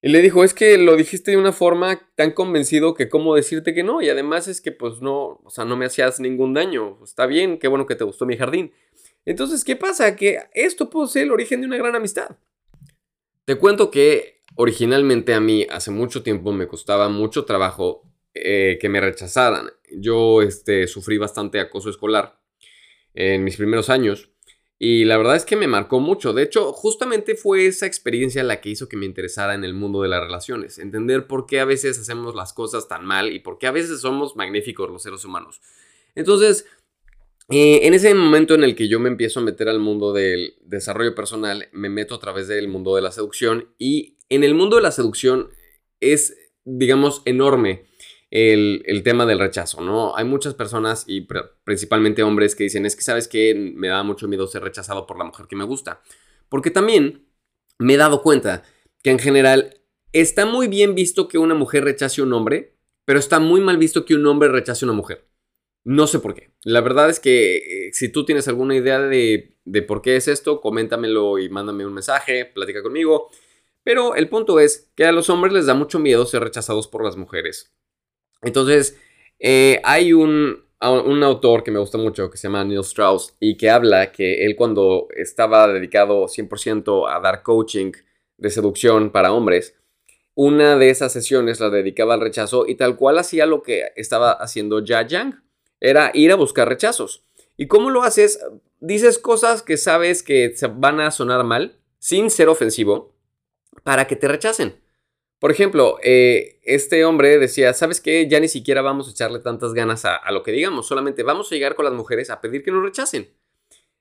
Y 0.00 0.10
le 0.10 0.22
dijo, 0.22 0.44
es 0.44 0.54
que 0.54 0.78
lo 0.78 0.96
dijiste 0.96 1.32
de 1.32 1.36
una 1.36 1.52
forma 1.52 2.08
tan 2.14 2.30
convencido 2.30 2.94
que 2.94 3.08
cómo 3.08 3.34
decirte 3.34 3.74
que 3.74 3.82
no. 3.82 4.00
Y 4.00 4.08
además 4.08 4.46
es 4.46 4.60
que 4.60 4.70
pues 4.70 5.00
no, 5.00 5.40
o 5.42 5.50
sea, 5.50 5.64
no 5.64 5.76
me 5.76 5.86
hacías 5.86 6.20
ningún 6.20 6.54
daño. 6.54 6.98
Está 7.02 7.26
bien, 7.26 7.58
qué 7.58 7.66
bueno 7.66 7.86
que 7.86 7.96
te 7.96 8.04
gustó 8.04 8.24
mi 8.24 8.36
jardín. 8.36 8.72
Entonces, 9.24 9.64
¿qué 9.64 9.74
pasa? 9.74 10.14
Que 10.14 10.38
esto 10.54 10.88
puede 10.88 11.08
ser 11.08 11.24
el 11.24 11.32
origen 11.32 11.60
de 11.60 11.66
una 11.66 11.76
gran 11.76 11.96
amistad. 11.96 12.38
Te 13.44 13.56
cuento 13.56 13.90
que 13.90 14.42
originalmente 14.54 15.34
a 15.34 15.40
mí 15.40 15.66
hace 15.68 15.90
mucho 15.90 16.22
tiempo 16.22 16.52
me 16.52 16.68
costaba 16.68 17.08
mucho 17.08 17.44
trabajo 17.44 18.04
eh, 18.34 18.78
que 18.80 18.88
me 18.88 19.00
rechazaran. 19.00 19.70
Yo 19.90 20.42
este, 20.42 20.86
sufrí 20.86 21.18
bastante 21.18 21.58
acoso 21.58 21.90
escolar 21.90 22.40
en 23.14 23.42
mis 23.42 23.56
primeros 23.56 23.90
años 23.90 24.30
y 24.78 25.04
la 25.04 25.16
verdad 25.16 25.34
es 25.34 25.44
que 25.44 25.56
me 25.56 25.66
marcó 25.66 25.98
mucho. 25.98 26.32
De 26.32 26.44
hecho, 26.44 26.72
justamente 26.72 27.34
fue 27.34 27.66
esa 27.66 27.86
experiencia 27.86 28.44
la 28.44 28.60
que 28.60 28.70
hizo 28.70 28.88
que 28.88 28.96
me 28.96 29.06
interesara 29.06 29.54
en 29.54 29.64
el 29.64 29.74
mundo 29.74 30.02
de 30.02 30.08
las 30.08 30.22
relaciones. 30.22 30.78
Entender 30.78 31.26
por 31.26 31.46
qué 31.46 31.58
a 31.58 31.64
veces 31.64 31.98
hacemos 31.98 32.36
las 32.36 32.52
cosas 32.52 32.86
tan 32.86 33.04
mal 33.04 33.32
y 33.32 33.40
por 33.40 33.58
qué 33.58 33.66
a 33.66 33.72
veces 33.72 34.00
somos 34.00 34.36
magníficos 34.36 34.88
los 34.88 35.02
seres 35.02 35.24
humanos. 35.24 35.60
Entonces, 36.14 36.66
eh, 37.50 37.80
en 37.88 37.94
ese 37.94 38.14
momento 38.14 38.54
en 38.54 38.62
el 38.62 38.76
que 38.76 38.88
yo 38.88 39.00
me 39.00 39.08
empiezo 39.08 39.40
a 39.40 39.42
meter 39.42 39.68
al 39.68 39.80
mundo 39.80 40.12
del 40.12 40.54
desarrollo 40.60 41.14
personal, 41.14 41.68
me 41.72 41.88
meto 41.88 42.14
a 42.14 42.20
través 42.20 42.46
del 42.46 42.68
mundo 42.68 42.94
de 42.94 43.02
la 43.02 43.10
seducción 43.10 43.74
y 43.78 44.18
en 44.28 44.44
el 44.44 44.54
mundo 44.54 44.76
de 44.76 44.82
la 44.82 44.92
seducción 44.92 45.48
es, 45.98 46.36
digamos, 46.64 47.22
enorme 47.24 47.87
el, 48.30 49.02
tema 49.04 49.26
del 49.26 49.38
rechazo, 49.38 49.80
¿no? 49.80 50.16
Hay 50.16 50.24
muchas 50.24 50.54
personas 50.54 51.04
y 51.06 51.26
principalmente 51.64 52.22
hombres 52.22 52.54
que 52.54 52.64
dicen, 52.64 52.86
es 52.86 52.96
que 52.96 53.02
sabes 53.02 53.28
que 53.28 53.54
me 53.54 53.88
da 53.88 54.02
mucho 54.02 54.28
miedo 54.28 54.46
ser 54.46 54.62
rechazado 54.62 55.06
por 55.06 55.18
la 55.18 55.24
mujer 55.24 55.46
que 55.46 55.56
me 55.56 55.64
gusta. 55.64 56.02
Porque 56.48 56.70
también 56.70 57.26
me 57.78 57.94
he 57.94 57.96
dado 57.96 58.22
cuenta 58.22 58.64
que 59.02 59.10
en 59.10 59.18
general 59.18 59.80
está 60.12 60.46
muy 60.46 60.68
bien 60.68 60.94
visto 60.94 61.28
que 61.28 61.38
una 61.38 61.54
mujer 61.54 61.84
rechace 61.84 62.20
a 62.20 62.24
un 62.24 62.32
hombre, 62.32 62.76
pero 63.04 63.18
está 63.18 63.38
muy 63.38 63.60
mal 63.60 63.78
visto 63.78 64.04
que 64.04 64.14
un 64.14 64.26
hombre 64.26 64.48
rechace 64.48 64.84
a 64.84 64.88
una 64.88 64.96
mujer. 64.96 65.26
No 65.84 66.06
sé 66.06 66.18
por 66.18 66.34
qué. 66.34 66.50
La 66.64 66.82
verdad 66.82 67.08
es 67.08 67.20
que 67.20 67.56
eh, 67.56 67.90
si 67.92 68.10
tú 68.10 68.24
tienes 68.26 68.48
alguna 68.48 68.76
idea 68.76 69.00
de, 69.00 69.56
de 69.64 69.82
por 69.82 70.02
qué 70.02 70.16
es 70.16 70.28
esto, 70.28 70.60
coméntamelo 70.60 71.38
y 71.38 71.48
mándame 71.48 71.86
un 71.86 71.94
mensaje, 71.94 72.44
platica 72.44 72.82
conmigo. 72.82 73.30
Pero 73.84 74.14
el 74.14 74.28
punto 74.28 74.60
es 74.60 74.90
que 74.96 75.06
a 75.06 75.12
los 75.12 75.30
hombres 75.30 75.54
les 75.54 75.64
da 75.64 75.72
mucho 75.72 75.98
miedo 75.98 76.26
ser 76.26 76.42
rechazados 76.42 76.88
por 76.88 77.02
las 77.02 77.16
mujeres. 77.16 77.72
Entonces, 78.42 78.98
eh, 79.38 79.80
hay 79.84 80.12
un, 80.12 80.64
un, 80.80 81.22
autor 81.22 81.62
que 81.64 81.70
me 81.70 81.78
gusta 81.78 81.98
mucho 81.98 82.30
que 82.30 82.36
se 82.36 82.48
llama 82.48 82.64
Neil 82.64 82.80
Strauss 82.80 83.34
y 83.40 83.56
que 83.56 83.70
habla 83.70 84.12
que 84.12 84.44
él 84.44 84.56
cuando 84.56 85.08
estaba 85.16 85.66
dedicado 85.68 86.26
100% 86.26 87.08
a 87.08 87.20
dar 87.20 87.42
coaching 87.42 87.92
de 88.36 88.50
seducción 88.50 89.10
para 89.10 89.32
hombres, 89.32 89.74
una 90.34 90.76
de 90.76 90.90
esas 90.90 91.12
sesiones 91.12 91.58
la 91.58 91.68
dedicaba 91.68 92.14
al 92.14 92.20
rechazo 92.20 92.64
y 92.68 92.76
tal 92.76 92.96
cual 92.96 93.18
hacía 93.18 93.44
lo 93.44 93.62
que 93.62 93.90
estaba 93.96 94.30
haciendo 94.30 94.84
Ya 94.84 95.04
Yang, 95.04 95.42
era 95.80 96.12
ir 96.14 96.30
a 96.30 96.36
buscar 96.36 96.68
rechazos. 96.68 97.24
¿Y 97.56 97.66
cómo 97.66 97.90
lo 97.90 98.04
haces? 98.04 98.38
Dices 98.78 99.18
cosas 99.18 99.62
que 99.62 99.76
sabes 99.76 100.22
que 100.22 100.54
van 100.76 101.00
a 101.00 101.10
sonar 101.10 101.42
mal, 101.42 101.80
sin 101.98 102.30
ser 102.30 102.48
ofensivo, 102.48 103.16
para 103.82 104.06
que 104.06 104.14
te 104.14 104.28
rechacen. 104.28 104.80
Por 105.38 105.52
ejemplo, 105.52 105.98
eh, 106.02 106.58
este 106.64 107.04
hombre 107.04 107.38
decía, 107.38 107.72
¿sabes 107.72 108.00
qué? 108.00 108.26
Ya 108.28 108.40
ni 108.40 108.48
siquiera 108.48 108.82
vamos 108.82 109.06
a 109.06 109.12
echarle 109.12 109.38
tantas 109.38 109.72
ganas 109.72 110.04
a, 110.04 110.20
lo 110.32 110.42
que 110.42 110.50
digamos, 110.50 110.86
solamente 110.86 111.22
vamos 111.22 111.50
a 111.50 111.54
llegar 111.54 111.76
con 111.76 111.84
las 111.84 111.94
mujeres 111.94 112.30
a 112.30 112.40
pedir 112.40 112.64
que 112.64 112.72
nos 112.72 112.82
rechacen. 112.82 113.28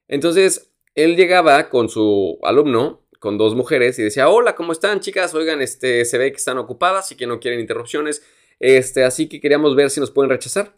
Entonces, 0.08 0.72
él 0.96 1.16
llegaba 1.16 1.70
con 1.70 1.90
su 1.90 2.40
alumno, 2.42 3.08
con 3.20 3.38
dos 3.38 3.54
mujeres, 3.54 4.00
y 4.00 4.04
decía, 4.04 4.30
hola, 4.30 4.56
¿cómo 4.56 4.72
están, 4.72 5.00
chicas? 5.00 5.36
Oigan, 5.36 5.62
este, 5.62 6.06
se 6.06 6.18
ve 6.18 6.32
que 6.32 6.38
están 6.38 6.58
ocupadas 6.58 7.12
y 7.12 7.16
que 7.16 7.28
no 7.28 7.40
quieren 7.40 7.60
interrupciones, 7.60 8.24
este, 8.60 9.04
así 9.04 9.30
que 9.30 9.40
queríamos 9.40 9.76
ver 9.76 9.92
si 9.92 10.00
nos 10.00 10.10
pueden 10.10 10.32
rechazar. 10.32 10.76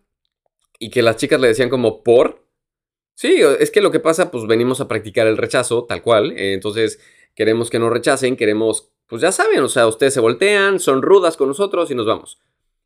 Y 0.78 0.90
que 0.90 1.02
las 1.02 1.16
chicas 1.18 1.40
le 1.40 1.48
decían 1.48 1.70
como, 1.70 2.04
¿por? 2.04 2.46
Sí, 3.14 3.42
es 3.60 3.72
que 3.72 3.82
lo 3.82 3.92
que 3.92 4.00
pasa, 4.00 4.32
pues 4.32 4.46
venimos 4.46 4.82
a 4.82 4.88
practicar 4.90 5.28
el 5.28 5.38
rechazo, 5.38 5.86
tal 5.86 6.02
cual, 6.02 6.34
entonces 6.38 7.00
queremos 7.36 7.70
que 7.70 7.80
nos 7.80 7.92
rechacen, 7.92 8.36
queremos 8.36 8.94
pues 9.10 9.24
ya 9.24 9.32
saben, 9.32 9.60
o 9.62 9.68
sea, 9.68 9.88
ustedes 9.88 10.14
se 10.14 10.20
voltean, 10.20 10.80
son 10.80 11.02
rudas 11.02 11.36
con 11.36 11.48
nosotros 11.48 11.90
y 11.90 11.96
nos 11.96 12.06
vamos. 12.06 12.40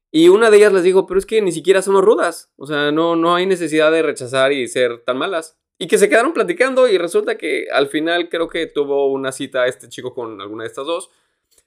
Y 0.09 0.29
una 0.29 0.49
de 0.49 0.57
ellas 0.57 0.71
les 0.71 0.83
digo, 0.83 1.05
pero 1.05 1.19
es 1.19 1.25
que 1.25 1.41
ni 1.41 1.51
siquiera 1.51 1.81
somos 1.81 2.03
rudas, 2.03 2.51
o 2.55 2.65
sea, 2.65 2.91
no, 2.91 3.17
no 3.17 3.36
hay 3.36 3.45
necesidad 3.45 3.91
de 3.91 4.01
rechazar 4.01 4.53
y 4.53 4.67
ser 4.67 5.03
tan 5.03 5.17
malas. 5.17 5.59
Y 5.77 5.88
que 5.88 5.97
se 5.97 6.07
quedaron 6.07 6.33
platicando 6.33 6.88
y 6.88 6.97
resulta 6.97 7.38
que 7.38 7.67
al 7.73 7.88
final 7.88 8.29
creo 8.29 8.47
que 8.47 8.67
tuvo 8.67 9.12
una 9.12 9.33
cita 9.33 9.67
este 9.67 9.89
chico 9.89 10.13
con 10.13 10.39
alguna 10.39 10.63
de 10.63 10.69
estas 10.69 10.86
dos. 10.86 11.09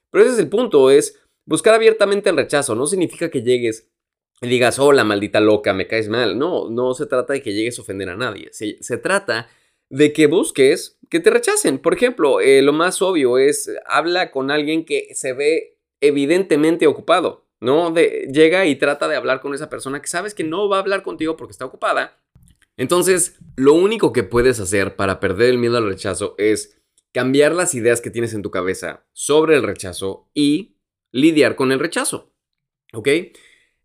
Pero 0.09 0.23
ese 0.23 0.33
es 0.33 0.39
el 0.39 0.49
punto, 0.49 0.89
es 0.89 1.19
buscar 1.45 1.75
abiertamente 1.75 2.29
el 2.31 2.37
rechazo, 2.37 2.73
no 2.73 2.87
significa 2.87 3.29
que 3.29 3.43
llegues 3.43 3.91
y 4.41 4.47
digas, 4.47 4.79
hola 4.79 5.03
maldita 5.03 5.39
loca, 5.39 5.73
me 5.73 5.85
caes 5.85 6.09
mal. 6.09 6.39
No, 6.39 6.67
no 6.69 6.95
se 6.95 7.05
trata 7.05 7.33
de 7.33 7.43
que 7.43 7.53
llegues 7.53 7.77
a 7.77 7.83
ofender 7.83 8.09
a 8.09 8.15
nadie, 8.15 8.49
se 8.51 8.97
trata 8.97 9.49
de 9.89 10.13
que 10.13 10.27
busques 10.27 10.99
que 11.09 11.19
te 11.19 11.29
rechacen. 11.29 11.79
Por 11.79 11.93
ejemplo, 11.93 12.41
eh, 12.41 12.61
lo 12.61 12.73
más 12.73 13.01
obvio 13.01 13.37
es, 13.37 13.69
habla 13.85 14.31
con 14.31 14.51
alguien 14.51 14.85
que 14.85 15.09
se 15.13 15.33
ve 15.33 15.77
evidentemente 16.01 16.87
ocupado, 16.87 17.47
¿no? 17.59 17.93
Llega 17.93 18.65
y 18.65 18.75
trata 18.75 19.07
de 19.07 19.15
hablar 19.15 19.41
con 19.41 19.53
esa 19.53 19.69
persona 19.69 20.01
que 20.01 20.07
sabes 20.07 20.33
que 20.33 20.43
no 20.43 20.69
va 20.69 20.77
a 20.77 20.81
hablar 20.81 21.03
contigo 21.03 21.37
porque 21.37 21.51
está 21.51 21.65
ocupada. 21.65 22.19
Entonces, 22.77 23.37
lo 23.55 23.73
único 23.73 24.13
que 24.13 24.23
puedes 24.23 24.59
hacer 24.59 24.95
para 24.95 25.19
perder 25.19 25.49
el 25.49 25.57
miedo 25.57 25.77
al 25.77 25.87
rechazo 25.87 26.35
es 26.37 26.79
cambiar 27.13 27.55
las 27.55 27.73
ideas 27.73 28.01
que 28.01 28.11
tienes 28.11 28.33
en 28.33 28.43
tu 28.43 28.51
cabeza 28.51 29.07
sobre 29.13 29.55
el 29.55 29.63
rechazo 29.63 30.29
y 30.35 30.77
lidiar 31.11 31.55
con 31.55 31.71
el 31.71 31.79
rechazo. 31.79 32.33
¿Ok? 32.93 33.07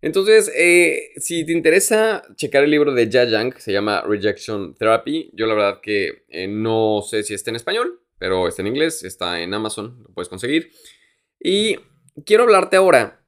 Entonces, 0.03 0.51
eh, 0.57 1.13
si 1.17 1.47
te 1.47 1.53
interesa 1.53 2.25
checar 2.35 2.65
el 2.65 2.71
libro 2.73 2.93
de 2.93 3.07
Jia 3.07 3.25
Yang, 3.25 3.61
se 3.61 3.73
llama 3.73 4.03
Rejection 4.03 4.75
Therapy, 4.75 5.31
yo 5.33 5.47
la 5.47 5.55
verdad 5.55 5.81
que 5.81 6.25
eh, 6.29 6.49
no 6.49 7.03
sé 7.09 7.23
si 7.23 7.35
está 7.35 7.51
en 7.51 7.57
español, 7.57 8.01
pero 8.19 8.49
está 8.49 8.63
en 8.63 8.69
inglés, 8.69 9.05
está 9.05 9.41
en 9.41 9.55
Amazon, 9.55 10.03
lo 10.03 10.13
puedes 10.13 10.29
conseguir. 10.29 10.73
Y 11.39 11.77
quiero 12.27 12.43
hablarte 12.43 12.77
ahora 12.77 13.25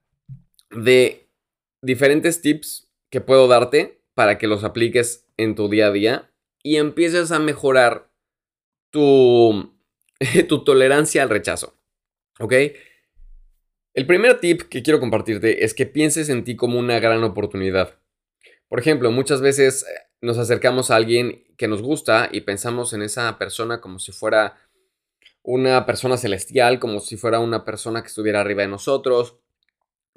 de 0.70 1.28
diferentes 1.80 2.42
tips 2.42 2.90
que 3.08 3.20
puedo 3.20 3.46
darte 3.46 4.02
para 4.14 4.36
que 4.36 4.48
los 4.48 4.64
apliques 4.64 5.28
en 5.36 5.54
tu 5.54 5.68
día 5.68 5.86
a 5.86 5.92
día 5.92 6.32
y 6.60 6.76
empieces 6.76 7.30
a 7.30 7.38
mejorar 7.38 8.10
tu, 8.90 9.76
tu 10.48 10.64
tolerancia 10.64 11.22
al 11.22 11.30
rechazo. 11.30 11.78
¿Ok? 12.40 12.52
El 13.94 14.06
primer 14.06 14.40
tip 14.40 14.62
que 14.62 14.82
quiero 14.82 14.98
compartirte 14.98 15.64
es 15.64 15.72
que 15.72 15.86
pienses 15.86 16.28
en 16.28 16.42
ti 16.42 16.56
como 16.56 16.80
una 16.80 16.98
gran 16.98 17.22
oportunidad. 17.22 17.94
Por 18.68 18.80
ejemplo, 18.80 19.12
muchas 19.12 19.40
veces 19.40 19.84
eh, 19.84 19.92
nos 20.20 20.36
acercamos 20.36 20.90
a 20.90 20.96
alguien 20.96 21.44
que 21.56 21.68
nos 21.68 21.80
gusta 21.80 22.28
y 22.32 22.40
pensamos 22.40 22.92
en 22.92 23.02
esa 23.02 23.38
persona 23.38 23.80
como 23.80 24.00
si 24.00 24.10
fuera 24.10 24.58
una 25.44 25.86
persona 25.86 26.16
celestial, 26.16 26.80
como 26.80 26.98
si 26.98 27.16
fuera 27.16 27.38
una 27.38 27.64
persona 27.64 28.02
que 28.02 28.08
estuviera 28.08 28.40
arriba 28.40 28.62
de 28.62 28.68
nosotros, 28.68 29.36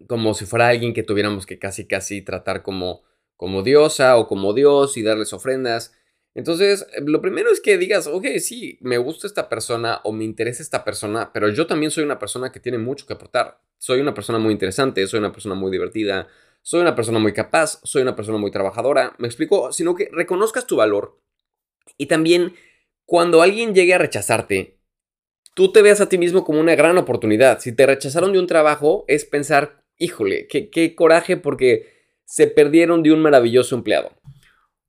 como 0.08 0.34
si 0.34 0.46
fuera 0.46 0.70
alguien 0.70 0.96
que 0.96 1.04
tuviéramos 1.04 1.46
que 1.46 1.60
casi 1.60 1.86
casi 1.88 2.24
tratar 2.24 2.64
como 2.64 3.04
como 3.36 3.62
diosa 3.62 4.18
o 4.18 4.28
como 4.28 4.54
dios 4.54 4.98
y 4.98 5.04
darles 5.04 5.34
ofrendas. 5.34 5.94
Entonces, 6.38 6.86
lo 7.04 7.20
primero 7.20 7.50
es 7.52 7.60
que 7.60 7.80
digas, 7.80 8.06
ok, 8.06 8.28
sí, 8.38 8.78
me 8.82 9.00
gusta 9.00 9.26
esta 9.26 9.50
persona 9.50 10.02
o 10.04 10.12
me 10.12 10.24
interesa 10.24 10.62
esta 10.62 10.84
persona, 10.84 11.32
pero 11.34 11.50
yo 11.50 11.66
también 11.66 11.90
soy 11.90 12.04
una 12.04 12.20
persona 12.20 12.52
que 12.52 12.60
tiene 12.60 12.78
mucho 12.78 13.08
que 13.08 13.14
aportar. 13.14 13.60
Soy 13.80 14.02
una 14.02 14.14
persona 14.14 14.38
muy 14.38 14.52
interesante, 14.54 15.08
soy 15.08 15.18
una 15.18 15.32
persona 15.32 15.56
muy 15.56 15.72
divertida, 15.72 16.28
soy 16.62 16.82
una 16.82 16.94
persona 16.94 17.18
muy 17.18 17.34
capaz, 17.34 17.80
soy 17.84 18.04
una 18.04 18.16
persona 18.16 18.38
muy 18.38 18.52
trabajadora, 18.52 19.16
me 19.18 19.28
explico, 19.28 19.74
sino 19.74 19.96
que 19.96 20.10
reconozcas 20.12 20.68
tu 20.68 20.76
valor. 20.76 21.20
Y 21.98 22.06
también, 22.06 22.54
cuando 23.06 23.42
alguien 23.42 23.74
llegue 23.74 23.96
a 23.96 23.98
rechazarte, 23.98 24.78
tú 25.56 25.72
te 25.72 25.82
veas 25.82 26.02
a 26.02 26.10
ti 26.10 26.20
mismo 26.20 26.46
como 26.46 26.60
una 26.60 26.76
gran 26.76 27.00
oportunidad. 27.00 27.62
Si 27.62 27.72
te 27.72 27.88
rechazaron 27.88 28.32
de 28.32 28.38
un 28.38 28.46
trabajo, 28.46 29.06
es 29.08 29.26
pensar, 29.26 29.84
híjole, 29.98 30.46
qué, 30.46 30.70
qué 30.70 30.94
coraje 30.94 31.36
porque 31.36 32.14
se 32.26 32.46
perdieron 32.46 33.02
de 33.02 33.12
un 33.12 33.24
maravilloso 33.24 33.74
empleado. 33.74 34.12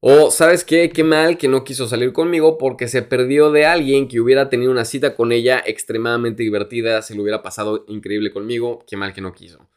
O, 0.01 0.31
¿sabes 0.31 0.63
qué? 0.63 0.91
Qué 0.91 1.03
mal 1.03 1.39
que 1.39 1.49
no 1.49 1.65
quiso 1.65 1.89
salir 1.89 2.13
conmigo 2.13 2.57
porque 2.57 2.87
se 2.87 3.03
perdió 3.03 3.51
de 3.51 3.67
alguien 3.67 4.07
que 4.07 4.21
hubiera 4.21 4.49
tenido 4.49 4.71
una 4.71 4.85
cita 4.85 5.17
con 5.17 5.33
ella 5.33 5.61
extremadamente 5.67 6.45
divertida, 6.45 7.03
se 7.03 7.17
le 7.17 7.23
hubiera 7.23 7.43
pasado 7.43 7.85
increíble 7.89 8.31
conmigo, 8.31 8.85
qué 8.87 8.97
mal 8.97 9.13
que 9.13 9.21
no 9.21 9.33
quiso. 9.33 9.69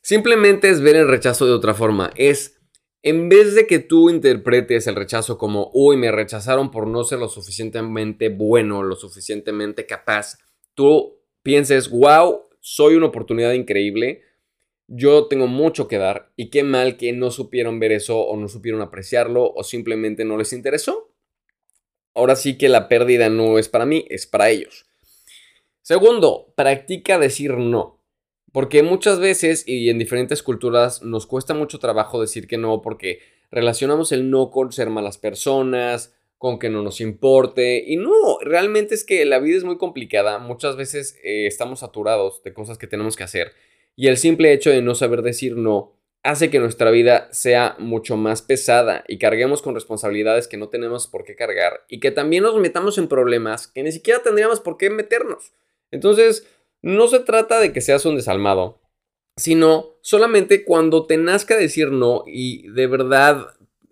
Simplemente 0.00 0.68
es 0.68 0.80
ver 0.80 0.94
el 0.94 1.08
rechazo 1.08 1.44
de 1.46 1.52
otra 1.52 1.74
forma. 1.74 2.12
Es, 2.14 2.60
en 3.02 3.28
vez 3.28 3.56
de 3.56 3.66
que 3.66 3.80
tú 3.80 4.10
interpretes 4.10 4.86
el 4.86 4.94
rechazo 4.94 5.38
como, 5.38 5.72
uy, 5.74 5.96
me 5.96 6.12
rechazaron 6.12 6.70
por 6.70 6.86
no 6.86 7.02
ser 7.02 7.18
lo 7.18 7.28
suficientemente 7.28 8.28
bueno, 8.28 8.84
lo 8.84 8.94
suficientemente 8.94 9.86
capaz, 9.86 10.38
tú 10.74 11.18
pienses, 11.42 11.90
wow, 11.90 12.42
soy 12.60 12.94
una 12.94 13.06
oportunidad 13.06 13.54
increíble 13.54 14.22
yo 14.94 15.26
tengo 15.26 15.46
mucho 15.46 15.88
que 15.88 15.96
dar 15.96 16.30
y 16.36 16.50
qué 16.50 16.64
mal 16.64 16.98
que 16.98 17.14
no 17.14 17.30
supieron 17.30 17.80
ver 17.80 17.92
eso 17.92 18.20
o 18.20 18.36
no 18.36 18.46
supieron 18.46 18.82
apreciarlo 18.82 19.50
o 19.50 19.64
simplemente 19.64 20.26
no 20.26 20.36
les 20.36 20.52
interesó. 20.52 21.10
Ahora 22.14 22.36
sí 22.36 22.58
que 22.58 22.68
la 22.68 22.88
pérdida 22.88 23.30
no 23.30 23.58
es 23.58 23.70
para 23.70 23.86
mí, 23.86 24.04
es 24.10 24.26
para 24.26 24.50
ellos. 24.50 24.84
Segundo, 25.80 26.52
practica 26.56 27.18
decir 27.18 27.54
no. 27.56 28.02
Porque 28.52 28.82
muchas 28.82 29.18
veces 29.18 29.64
y 29.66 29.88
en 29.88 29.98
diferentes 29.98 30.42
culturas 30.42 31.00
nos 31.02 31.26
cuesta 31.26 31.54
mucho 31.54 31.78
trabajo 31.78 32.20
decir 32.20 32.46
que 32.46 32.58
no 32.58 32.82
porque 32.82 33.20
relacionamos 33.50 34.12
el 34.12 34.28
no 34.28 34.50
con 34.50 34.72
ser 34.72 34.90
malas 34.90 35.16
personas, 35.16 36.14
con 36.36 36.58
que 36.58 36.68
no 36.68 36.82
nos 36.82 37.00
importe. 37.00 37.82
Y 37.86 37.96
no, 37.96 38.40
realmente 38.42 38.94
es 38.94 39.04
que 39.04 39.24
la 39.24 39.38
vida 39.38 39.56
es 39.56 39.64
muy 39.64 39.78
complicada. 39.78 40.38
Muchas 40.38 40.76
veces 40.76 41.18
eh, 41.24 41.46
estamos 41.46 41.80
saturados 41.80 42.42
de 42.42 42.52
cosas 42.52 42.76
que 42.76 42.86
tenemos 42.86 43.16
que 43.16 43.24
hacer 43.24 43.54
y 43.96 44.08
el 44.08 44.16
simple 44.16 44.52
hecho 44.52 44.70
de 44.70 44.82
no 44.82 44.94
saber 44.94 45.22
decir 45.22 45.56
no 45.56 45.92
hace 46.22 46.50
que 46.50 46.60
nuestra 46.60 46.90
vida 46.90 47.28
sea 47.32 47.74
mucho 47.78 48.16
más 48.16 48.42
pesada 48.42 49.04
y 49.08 49.18
carguemos 49.18 49.60
con 49.60 49.74
responsabilidades 49.74 50.46
que 50.46 50.56
no 50.56 50.68
tenemos 50.68 51.08
por 51.08 51.24
qué 51.24 51.34
cargar 51.34 51.84
y 51.88 52.00
que 52.00 52.10
también 52.10 52.44
nos 52.44 52.56
metamos 52.56 52.96
en 52.98 53.08
problemas 53.08 53.66
que 53.66 53.82
ni 53.82 53.90
siquiera 53.90 54.22
tendríamos 54.22 54.60
por 54.60 54.76
qué 54.76 54.88
meternos. 54.88 55.52
Entonces, 55.90 56.46
no 56.80 57.08
se 57.08 57.20
trata 57.20 57.60
de 57.60 57.72
que 57.72 57.80
seas 57.80 58.06
un 58.06 58.16
desalmado, 58.16 58.80
sino 59.36 59.96
solamente 60.00 60.64
cuando 60.64 61.06
te 61.06 61.16
nazca 61.16 61.56
decir 61.56 61.90
no 61.90 62.24
y 62.26 62.68
de 62.68 62.86
verdad 62.86 63.48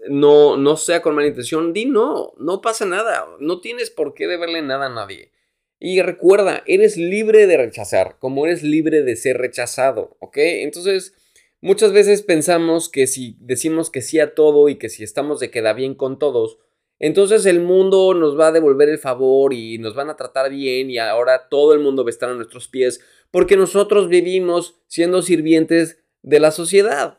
no, 0.09 0.57
no 0.57 0.77
sea 0.77 1.03
con 1.03 1.15
mala 1.15 1.29
intención, 1.29 1.73
di 1.73 1.87
no, 1.87 2.33
no 2.39 2.61
pasa 2.61 2.85
nada, 2.85 3.27
no 3.41 3.61
tienes 3.61 3.91
por 3.91 4.15
qué 4.15 4.27
deberle 4.27 4.63
nada 4.63 4.87
a 4.87 4.95
nadie. 4.95 5.33
Y 5.81 6.03
recuerda, 6.03 6.63
eres 6.67 6.99
libre 6.99 7.47
de 7.47 7.57
rechazar, 7.57 8.19
como 8.19 8.45
eres 8.45 8.63
libre 8.63 9.03
de 9.03 9.17
ser 9.17 9.39
rechazado, 9.39 10.17
¿ok? 10.21 10.37
Entonces, 10.37 11.15
muchas 11.63 11.93
veces 11.93 12.23
pensamos 12.23 12.91
que 12.91 13.07
si 13.07 13.39
decimos 13.41 13.91
que 13.91 14.03
sí 14.03 14.21
a 14.21 14.35
todo 14.35 14.69
y 14.69 14.77
que 14.77 14.91
si 14.91 15.03
estamos 15.03 15.41
de 15.41 15.51
queda 15.51 15.73
bien 15.73 15.95
con 15.95 16.19
todos, 16.19 16.59
entonces 16.99 17.47
el 17.47 17.61
mundo 17.61 18.13
nos 18.13 18.39
va 18.39 18.49
a 18.49 18.53
devolver 18.53 18.91
el 18.91 18.99
favor 18.99 19.55
y 19.55 19.79
nos 19.79 19.95
van 19.95 20.11
a 20.11 20.17
tratar 20.17 20.51
bien 20.51 20.91
y 20.91 20.99
ahora 20.99 21.49
todo 21.49 21.73
el 21.73 21.81
mundo 21.81 22.05
va 22.05 22.11
a 22.11 22.11
estar 22.11 22.29
a 22.29 22.35
nuestros 22.35 22.69
pies 22.69 23.01
porque 23.31 23.57
nosotros 23.57 24.09
vivimos 24.09 24.79
siendo 24.87 25.23
sirvientes 25.23 25.99
de 26.21 26.41
la 26.41 26.51
sociedad. 26.51 27.17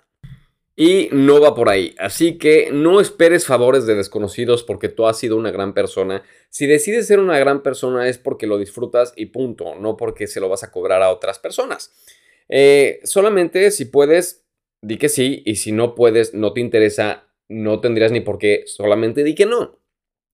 Y 0.84 1.10
no 1.12 1.39
va 1.39 1.54
por 1.54 1.70
ahí. 1.70 1.94
Así 2.00 2.39
que 2.39 2.72
no 2.72 3.02
esperes 3.02 3.46
favores 3.46 3.86
de 3.86 3.94
desconocidos 3.94 4.63
porque 4.63 4.89
tú 4.89 5.06
has 5.06 5.20
sido 5.20 5.38
una 5.38 5.52
gran 5.52 5.76
persona. 5.76 6.24
Si 6.50 6.65
decides 6.65 7.06
ser 7.06 7.20
una 7.20 7.38
gran 7.38 7.62
persona 7.62 8.10
es 8.10 8.17
porque 8.17 8.48
lo 8.48 8.58
disfrutas 8.58 9.13
y 9.15 9.28
punto, 9.28 9.76
no 9.76 9.96
porque 9.96 10.26
se 10.26 10.39
lo 10.39 10.50
vas 10.50 10.63
a 10.63 10.72
cobrar 10.72 11.04
a 11.04 11.12
otras 11.12 11.38
personas. 11.38 11.94
Eh, 12.50 13.00
solamente 13.04 13.70
si 13.70 13.86
puedes, 13.86 14.44
di 14.82 14.98
que 14.98 15.08
sí. 15.08 15.44
Y 15.46 15.58
si 15.58 15.72
no 15.72 15.94
puedes, 15.94 16.34
no 16.34 16.52
te 16.52 16.62
interesa, 16.62 17.28
no 17.48 17.80
tendrías 17.80 18.12
ni 18.12 18.22
por 18.22 18.39
qué, 18.39 18.63
solamente 18.65 19.24
di 19.24 19.36
que 19.36 19.46
no. 19.46 19.78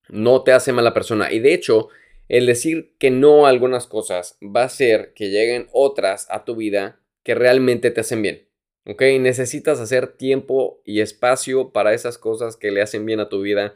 No 0.07 0.43
te 0.43 0.53
hace 0.53 0.71
mala 0.71 0.93
persona. 0.93 1.29
Y 1.29 1.39
de 1.39 1.53
hecho, 1.53 1.89
el 2.29 2.45
decir 2.45 2.95
que 2.99 3.11
no 3.11 3.47
a 3.47 3.49
algunas 3.49 3.85
cosas 3.85 4.37
va 4.41 4.61
a 4.61 4.67
hacer 4.67 5.11
que 5.13 5.27
lleguen 5.27 5.67
otras 5.73 6.25
a 6.29 6.45
tu 6.45 6.55
vida 6.55 7.01
que 7.23 7.35
realmente 7.35 7.91
te 7.91 7.99
hacen 7.99 8.21
bien. 8.21 8.46
¿Ok? 8.87 9.01
Necesitas 9.19 9.79
hacer 9.79 10.07
tiempo 10.07 10.81
y 10.85 11.01
espacio 11.01 11.71
para 11.71 11.93
esas 11.93 12.17
cosas 12.17 12.55
que 12.55 12.71
le 12.71 12.81
hacen 12.81 13.05
bien 13.05 13.19
a 13.19 13.29
tu 13.29 13.41
vida 13.41 13.75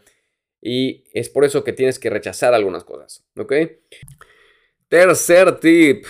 y 0.61 1.03
es 1.13 1.29
por 1.29 1.43
eso 1.43 1.63
que 1.63 1.73
tienes 1.73 1.99
que 1.99 2.09
rechazar 2.09 2.53
algunas 2.53 2.83
cosas, 2.83 3.25
¿ok? 3.37 3.53
Tercer 4.87 5.59
tip, 5.59 6.05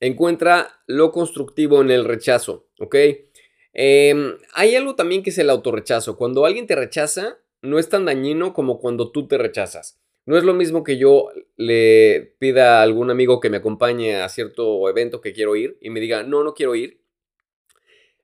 encuentra 0.00 0.82
lo 0.86 1.12
constructivo 1.12 1.80
en 1.80 1.90
el 1.90 2.04
rechazo, 2.04 2.68
¿ok? 2.78 2.96
Em, 3.72 4.36
hay 4.54 4.74
algo 4.74 4.96
también 4.96 5.22
que 5.22 5.30
es 5.30 5.38
el 5.38 5.50
autorrechazo. 5.50 6.16
Cuando 6.16 6.44
alguien 6.44 6.66
te 6.66 6.74
rechaza, 6.74 7.38
no 7.62 7.78
es 7.78 7.88
tan 7.88 8.04
dañino 8.04 8.52
como 8.52 8.80
cuando 8.80 9.12
tú 9.12 9.28
te 9.28 9.38
rechazas. 9.38 10.00
No 10.26 10.36
es 10.36 10.44
lo 10.44 10.54
mismo 10.54 10.82
que 10.82 10.98
yo 10.98 11.30
le 11.56 12.36
pida 12.38 12.78
a 12.78 12.82
algún 12.82 13.10
amigo 13.10 13.40
que 13.40 13.50
me 13.50 13.58
acompañe 13.58 14.16
a 14.16 14.28
cierto 14.28 14.88
evento 14.88 15.20
que 15.20 15.32
quiero 15.32 15.56
ir 15.56 15.78
y 15.80 15.90
me 15.90 16.00
diga, 16.00 16.22
no, 16.22 16.44
no 16.44 16.54
quiero 16.54 16.74
ir 16.74 16.99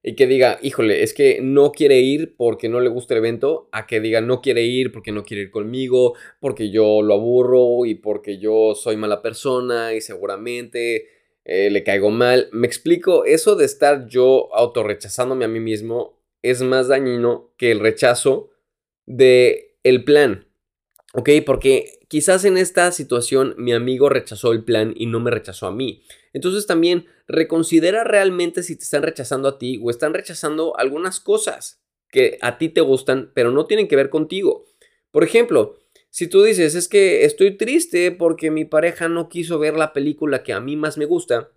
y 0.08 0.14
que 0.14 0.28
diga, 0.28 0.60
híjole, 0.62 1.02
es 1.02 1.12
que 1.12 1.40
no 1.42 1.72
quiere 1.72 1.98
ir 1.98 2.36
porque 2.36 2.68
no 2.68 2.78
le 2.78 2.88
gusta 2.88 3.14
el 3.14 3.18
evento, 3.18 3.68
a 3.72 3.88
que 3.88 3.98
diga, 3.98 4.20
no 4.20 4.40
quiere 4.40 4.62
ir 4.62 4.92
porque 4.92 5.10
no 5.10 5.24
quiere 5.24 5.42
ir 5.42 5.50
conmigo, 5.50 6.14
porque 6.38 6.70
yo 6.70 7.02
lo 7.02 7.14
aburro 7.14 7.84
y 7.86 7.96
porque 7.96 8.38
yo 8.38 8.76
soy 8.76 8.96
mala 8.96 9.20
persona 9.20 9.94
y 9.94 10.00
seguramente 10.00 11.08
eh, 11.44 11.70
le 11.70 11.82
caigo 11.82 12.10
mal. 12.10 12.48
Me 12.52 12.68
explico, 12.68 13.24
eso 13.24 13.56
de 13.56 13.64
estar 13.64 14.06
yo 14.06 14.48
autorrechazándome 14.54 15.44
a 15.44 15.48
mí 15.48 15.58
mismo 15.58 16.22
es 16.40 16.62
más 16.62 16.86
dañino 16.86 17.52
que 17.56 17.72
el 17.72 17.80
rechazo 17.80 18.50
de 19.06 19.76
el 19.82 20.04
plan. 20.04 20.46
¿Ok? 21.14 21.30
Porque 21.44 21.95
quizás 22.08 22.44
en 22.44 22.56
esta 22.56 22.90
situación 22.92 23.54
mi 23.58 23.72
amigo 23.72 24.08
rechazó 24.08 24.52
el 24.52 24.64
plan 24.64 24.92
y 24.96 25.06
no 25.06 25.20
me 25.20 25.30
rechazó 25.30 25.66
a 25.66 25.72
mí. 25.72 26.02
Entonces 26.32 26.66
también 26.66 27.06
reconsidera 27.26 28.04
realmente 28.04 28.62
si 28.62 28.76
te 28.76 28.84
están 28.84 29.02
rechazando 29.02 29.48
a 29.48 29.58
ti 29.58 29.80
o 29.82 29.90
están 29.90 30.14
rechazando 30.14 30.76
algunas 30.78 31.20
cosas 31.20 31.80
que 32.10 32.38
a 32.40 32.58
ti 32.58 32.68
te 32.68 32.80
gustan, 32.80 33.32
pero 33.34 33.50
no 33.50 33.66
tienen 33.66 33.88
que 33.88 33.96
ver 33.96 34.10
contigo. 34.10 34.66
Por 35.10 35.24
ejemplo, 35.24 35.78
si 36.10 36.28
tú 36.28 36.42
dices, 36.42 36.74
es 36.74 36.88
que 36.88 37.24
estoy 37.24 37.56
triste 37.56 38.10
porque 38.12 38.50
mi 38.50 38.64
pareja 38.64 39.08
no 39.08 39.28
quiso 39.28 39.58
ver 39.58 39.76
la 39.76 39.92
película 39.92 40.42
que 40.42 40.52
a 40.52 40.60
mí 40.60 40.76
más 40.76 40.96
me 40.96 41.04
gusta, 41.04 41.50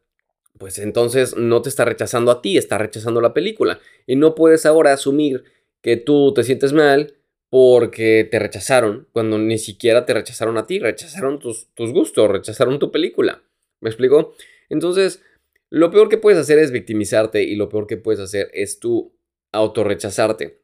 pues 0.58 0.80
entonces 0.80 1.38
no 1.38 1.62
te 1.62 1.70
está 1.70 1.86
rechazando 1.86 2.32
a 2.32 2.42
ti, 2.42 2.58
está 2.58 2.78
rechazando 2.78 3.22
la 3.22 3.34
película. 3.34 3.80
Y 4.06 4.16
no 4.16 4.36
puedes 4.36 4.66
ahora 4.66 4.92
asumir 4.92 5.44
que 5.82 5.96
tú 5.96 6.34
te 6.34 6.44
sientes 6.44 6.74
mal 6.74 7.19
porque 7.50 8.28
te 8.30 8.38
rechazaron, 8.38 9.08
cuando 9.12 9.40
ni 9.40 9.58
siquiera 9.58 10.06
te 10.06 10.14
rechazaron 10.14 10.58
a 10.58 10.68
ti, 10.68 10.80
rechazaron 10.80 11.40
tus, 11.40 11.68
gustos, 11.76 12.30
rechazaron 12.30 12.78
tu 12.80 12.92
película. 12.92 13.44
¿Me 13.82 13.90
explico? 13.90 14.36
Entonces, 14.70 15.24
lo 15.70 15.90
peor 15.90 16.10
que 16.10 16.18
puedes 16.18 16.40
hacer 16.40 16.60
es 16.60 16.72
victimizarte 16.72 17.44
y 17.44 17.56
lo 17.56 17.70
peor 17.70 17.88
que 17.88 17.98
puedes 17.98 18.20
hacer 18.20 18.52
es 18.54 18.80
tú 18.80 19.16
autorrechazarte. 19.52 20.62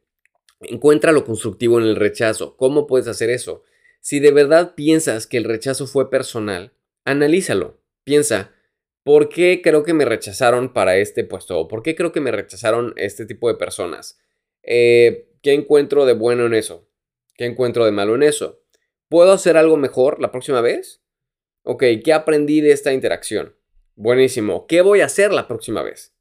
Encuentra 0.60 1.12
lo 1.12 1.24
constructivo 1.24 1.80
en 1.80 1.86
el 1.86 1.96
rechazo. 1.96 2.56
¿Cómo 2.56 2.86
puedes 2.86 3.08
hacer 3.08 3.30
eso? 3.30 3.64
Si 4.00 4.20
de 4.20 4.30
verdad 4.30 4.74
piensas 4.76 5.26
que 5.26 5.38
el 5.38 5.44
rechazo 5.44 5.88
fue 5.88 6.08
personal, 6.08 6.72
analízalo. 7.04 7.80
Piensa, 8.04 8.52
¿por 9.02 9.28
qué 9.28 9.60
creo 9.62 9.82
que 9.82 9.94
me 9.94 10.04
rechazaron 10.04 10.72
para 10.72 10.96
este 10.98 11.24
puesto? 11.24 11.58
¿O 11.58 11.66
por 11.66 11.82
qué 11.82 11.96
creo 11.96 12.12
que 12.12 12.20
me 12.20 12.30
rechazaron 12.30 12.94
este 12.96 13.26
tipo 13.26 13.48
de 13.48 13.56
personas? 13.56 14.20
Eh, 14.62 15.28
¿Qué 15.46 15.52
encuentro 15.52 16.06
de 16.06 16.14
bueno 16.14 16.44
en 16.46 16.54
eso? 16.54 16.88
¿Qué 17.36 17.44
encuentro 17.44 17.84
de 17.84 17.92
malo 17.92 18.16
en 18.16 18.24
eso? 18.24 18.64
¿Puedo 19.08 19.30
hacer 19.30 19.56
algo 19.56 19.76
mejor 19.76 20.20
la 20.20 20.32
próxima 20.32 20.60
vez? 20.60 21.04
Ok, 21.62 21.84
¿qué 22.04 22.12
aprendí 22.12 22.60
de 22.60 22.72
esta 22.72 22.92
interacción? 22.92 23.54
Buenísimo. 23.94 24.66
¿Qué 24.66 24.80
voy 24.80 25.02
a 25.02 25.04
hacer 25.04 25.32
la 25.32 25.46
próxima 25.46 25.84
vez? 25.84 26.16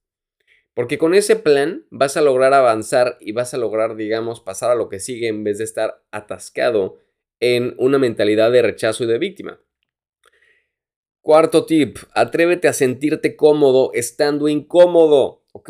Porque 0.75 0.99
con 0.99 1.15
ese 1.15 1.35
plan 1.37 1.87
vas 1.89 2.17
a 2.17 2.21
lograr 2.21 2.53
avanzar 2.53 3.17
y 3.19 3.31
vas 3.31 3.55
a 3.55 3.57
lograr, 3.57 3.95
digamos, 3.95 4.41
pasar 4.41 4.69
a 4.69 4.75
lo 4.75 4.89
que 4.89 4.99
sigue 4.99 5.27
en 5.27 5.43
vez 5.43 5.57
de 5.57 5.63
estar 5.63 6.03
atascado 6.11 6.99
en 7.39 7.73
una 7.79 7.97
mentalidad 7.97 8.51
de 8.51 8.61
rechazo 8.61 9.05
y 9.05 9.07
de 9.07 9.17
víctima. 9.17 9.59
Cuarto 11.21 11.65
tip, 11.65 11.97
atrévete 12.13 12.67
a 12.67 12.73
sentirte 12.73 13.35
cómodo 13.35 13.89
estando 13.95 14.47
incómodo. 14.47 15.44
Ok, 15.57 15.69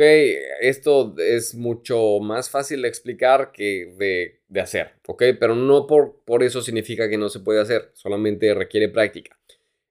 esto 0.61 1.13
es 1.19 1.53
mucho 1.53 2.19
más 2.19 2.49
fácil 2.49 2.81
de 2.81 2.87
explicar 2.87 3.51
que 3.51 3.93
de, 3.95 4.41
de 4.47 4.59
hacer, 4.59 4.93
ok, 5.07 5.21
pero 5.39 5.53
no 5.53 5.85
por, 5.85 6.23
por 6.25 6.41
eso 6.41 6.63
significa 6.63 7.07
que 7.07 7.19
no 7.19 7.29
se 7.29 7.39
puede 7.39 7.61
hacer, 7.61 7.91
solamente 7.93 8.51
requiere 8.55 8.89
práctica. 8.89 9.37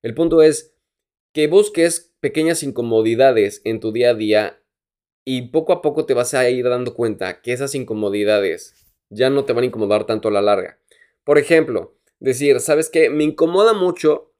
El 0.02 0.12
punto 0.12 0.42
es, 0.42 0.74
que 1.32 1.46
busques 1.46 2.12
pequeñas 2.18 2.64
incomodidades 2.64 3.62
en 3.64 3.78
tu 3.78 3.92
día 3.92 4.10
a 4.10 4.14
día 4.14 4.60
y 5.24 5.42
poco 5.50 5.72
a 5.72 5.80
poco 5.80 6.06
te 6.06 6.14
vas 6.14 6.34
a 6.34 6.50
ir 6.50 6.68
dando 6.68 6.94
cuenta 6.94 7.40
que 7.40 7.52
esas 7.52 7.76
incomodidades 7.76 8.74
ya 9.10 9.30
no 9.30 9.44
te 9.44 9.52
van 9.52 9.62
a 9.62 9.66
incomodar 9.68 10.06
tanto 10.06 10.26
a 10.26 10.32
la 10.32 10.42
larga. 10.42 10.80
Por 11.22 11.38
ejemplo, 11.38 11.96
decir, 12.18 12.58
¿sabes 12.58 12.90
qué? 12.90 13.10
Me 13.10 13.22
incomoda 13.22 13.74
mucho 13.74 14.33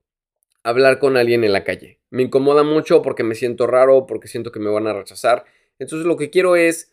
hablar 0.65 0.99
con 0.99 1.17
alguien 1.17 1.45
en 1.45 1.53
la 1.53 1.63
calle. 1.63 2.01
Me 2.11 2.25
incomoda 2.25 2.65
mucho 2.65 3.03
porque 3.03 3.23
me 3.23 3.37
siento 3.37 3.69
raro, 3.69 4.07
porque 4.07 4.27
siento 4.27 4.51
que 4.51 4.61
me 4.61 4.71
van 4.71 4.89
a 4.89 4.95
rechazar. 4.95 5.45
Entonces 5.79 6.07
lo 6.07 6.17
que 6.17 6.31
quiero 6.31 6.57
es 6.57 6.93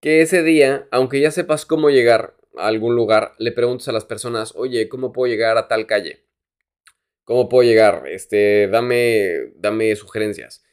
que 0.00 0.22
ese 0.22 0.42
día, 0.42 0.88
aunque 0.90 1.20
ya 1.20 1.30
sepas 1.30 1.64
cómo 1.64 1.90
llegar, 1.90 2.34
a 2.56 2.66
algún 2.66 2.96
lugar, 2.96 3.32
le 3.38 3.52
preguntas 3.52 3.88
a 3.88 3.92
las 3.92 4.04
personas, 4.04 4.54
oye, 4.56 4.88
¿cómo 4.88 5.12
puedo 5.12 5.30
llegar 5.30 5.56
a 5.56 5.68
tal 5.68 5.86
calle? 5.86 6.24
¿Cómo 7.24 7.48
puedo 7.48 7.68
llegar? 7.68 8.06
Este, 8.08 8.68
dame, 8.68 9.52
dame 9.56 9.94
sugerencias. 9.96 10.64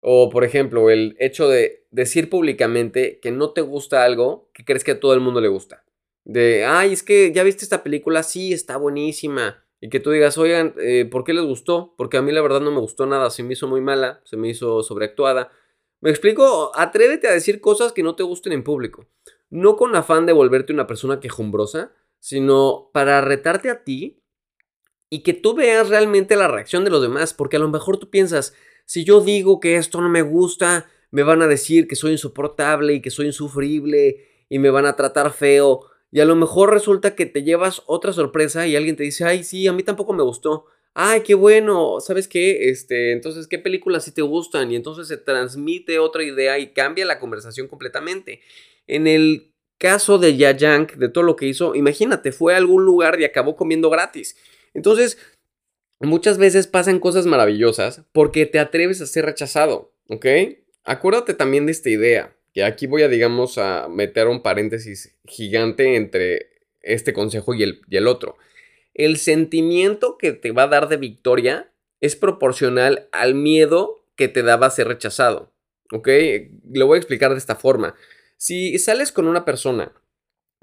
O, 0.00 0.30
por 0.30 0.44
ejemplo, 0.44 0.90
el 0.90 1.16
hecho 1.18 1.48
de 1.48 1.86
decir 1.90 2.30
públicamente 2.30 3.18
que 3.20 3.32
no 3.32 3.52
te 3.52 3.60
gusta 3.60 4.04
algo 4.04 4.50
que 4.54 4.64
crees 4.64 4.84
que 4.84 4.92
a 4.92 5.00
todo 5.00 5.14
el 5.14 5.20
mundo 5.20 5.40
le 5.40 5.48
gusta. 5.48 5.84
De, 6.24 6.64
ay, 6.64 6.92
es 6.92 7.02
que 7.02 7.32
ya 7.32 7.42
viste 7.42 7.64
esta 7.64 7.82
película, 7.82 8.22
sí, 8.22 8.52
está 8.52 8.76
buenísima. 8.76 9.65
Y 9.80 9.90
que 9.90 10.00
tú 10.00 10.10
digas, 10.10 10.38
oigan, 10.38 10.74
eh, 10.80 11.04
¿por 11.10 11.24
qué 11.24 11.34
les 11.34 11.44
gustó? 11.44 11.94
Porque 11.96 12.16
a 12.16 12.22
mí 12.22 12.32
la 12.32 12.42
verdad 12.42 12.60
no 12.60 12.70
me 12.70 12.80
gustó 12.80 13.06
nada, 13.06 13.30
se 13.30 13.42
me 13.42 13.52
hizo 13.52 13.68
muy 13.68 13.80
mala, 13.80 14.22
se 14.24 14.36
me 14.36 14.48
hizo 14.48 14.82
sobreactuada. 14.82 15.50
Me 16.00 16.10
explico, 16.10 16.72
atrévete 16.74 17.28
a 17.28 17.32
decir 17.32 17.60
cosas 17.60 17.92
que 17.92 18.02
no 18.02 18.16
te 18.16 18.22
gusten 18.22 18.52
en 18.52 18.64
público. 18.64 19.06
No 19.50 19.76
con 19.76 19.94
afán 19.94 20.26
de 20.26 20.32
volverte 20.32 20.72
una 20.72 20.86
persona 20.86 21.20
quejumbrosa, 21.20 21.92
sino 22.18 22.90
para 22.92 23.20
retarte 23.20 23.70
a 23.70 23.84
ti 23.84 24.22
y 25.10 25.22
que 25.22 25.32
tú 25.34 25.54
veas 25.54 25.88
realmente 25.88 26.36
la 26.36 26.48
reacción 26.48 26.84
de 26.84 26.90
los 26.90 27.02
demás, 27.02 27.34
porque 27.34 27.56
a 27.56 27.60
lo 27.60 27.68
mejor 27.68 27.98
tú 27.98 28.10
piensas, 28.10 28.54
si 28.84 29.04
yo 29.04 29.20
digo 29.20 29.60
que 29.60 29.76
esto 29.76 30.00
no 30.00 30.08
me 30.08 30.22
gusta, 30.22 30.88
me 31.10 31.22
van 31.22 31.42
a 31.42 31.46
decir 31.46 31.86
que 31.86 31.96
soy 31.96 32.12
insoportable 32.12 32.94
y 32.94 33.02
que 33.02 33.10
soy 33.10 33.26
insufrible 33.26 34.44
y 34.48 34.58
me 34.58 34.70
van 34.70 34.86
a 34.86 34.96
tratar 34.96 35.32
feo. 35.32 35.82
Y 36.16 36.20
a 36.20 36.24
lo 36.24 36.34
mejor 36.34 36.72
resulta 36.72 37.14
que 37.14 37.26
te 37.26 37.42
llevas 37.42 37.82
otra 37.84 38.10
sorpresa 38.14 38.66
y 38.66 38.74
alguien 38.74 38.96
te 38.96 39.02
dice, 39.02 39.26
ay, 39.26 39.44
sí, 39.44 39.66
a 39.66 39.74
mí 39.74 39.82
tampoco 39.82 40.14
me 40.14 40.22
gustó. 40.22 40.64
Ay, 40.94 41.20
qué 41.20 41.34
bueno, 41.34 42.00
¿sabes 42.00 42.26
qué? 42.26 42.70
Este, 42.70 43.12
entonces, 43.12 43.46
¿qué 43.46 43.58
películas 43.58 44.04
sí 44.04 44.12
te 44.12 44.22
gustan? 44.22 44.72
Y 44.72 44.76
entonces 44.76 45.08
se 45.08 45.18
transmite 45.18 45.98
otra 45.98 46.24
idea 46.24 46.58
y 46.58 46.72
cambia 46.72 47.04
la 47.04 47.18
conversación 47.18 47.68
completamente. 47.68 48.40
En 48.86 49.06
el 49.06 49.52
caso 49.76 50.16
de 50.16 50.38
Yayank, 50.38 50.94
de 50.94 51.10
todo 51.10 51.22
lo 51.22 51.36
que 51.36 51.48
hizo, 51.48 51.74
imagínate, 51.74 52.32
fue 52.32 52.54
a 52.54 52.56
algún 52.56 52.86
lugar 52.86 53.20
y 53.20 53.24
acabó 53.24 53.54
comiendo 53.54 53.90
gratis. 53.90 54.38
Entonces, 54.72 55.18
muchas 56.00 56.38
veces 56.38 56.66
pasan 56.66 56.98
cosas 56.98 57.26
maravillosas 57.26 58.04
porque 58.12 58.46
te 58.46 58.58
atreves 58.58 59.02
a 59.02 59.06
ser 59.06 59.26
rechazado, 59.26 59.92
¿ok? 60.08 60.24
Acuérdate 60.82 61.34
también 61.34 61.66
de 61.66 61.72
esta 61.72 61.90
idea, 61.90 62.34
que 62.56 62.64
aquí 62.64 62.86
voy 62.86 63.02
a, 63.02 63.08
digamos, 63.08 63.58
a 63.58 63.86
meter 63.86 64.28
un 64.28 64.40
paréntesis 64.40 65.14
gigante 65.26 65.96
entre 65.96 66.52
este 66.80 67.12
consejo 67.12 67.52
y 67.52 67.62
el, 67.62 67.82
y 67.90 67.98
el 67.98 68.06
otro. 68.06 68.38
El 68.94 69.18
sentimiento 69.18 70.16
que 70.16 70.32
te 70.32 70.52
va 70.52 70.62
a 70.62 70.68
dar 70.68 70.88
de 70.88 70.96
victoria 70.96 71.70
es 72.00 72.16
proporcional 72.16 73.10
al 73.12 73.34
miedo 73.34 74.06
que 74.14 74.28
te 74.28 74.42
daba 74.42 74.70
ser 74.70 74.88
rechazado, 74.88 75.52
¿ok? 75.92 76.08
Lo 76.72 76.86
voy 76.86 76.96
a 76.96 77.00
explicar 77.00 77.32
de 77.32 77.36
esta 77.36 77.56
forma. 77.56 77.94
Si 78.38 78.78
sales 78.78 79.12
con 79.12 79.28
una 79.28 79.44
persona 79.44 79.92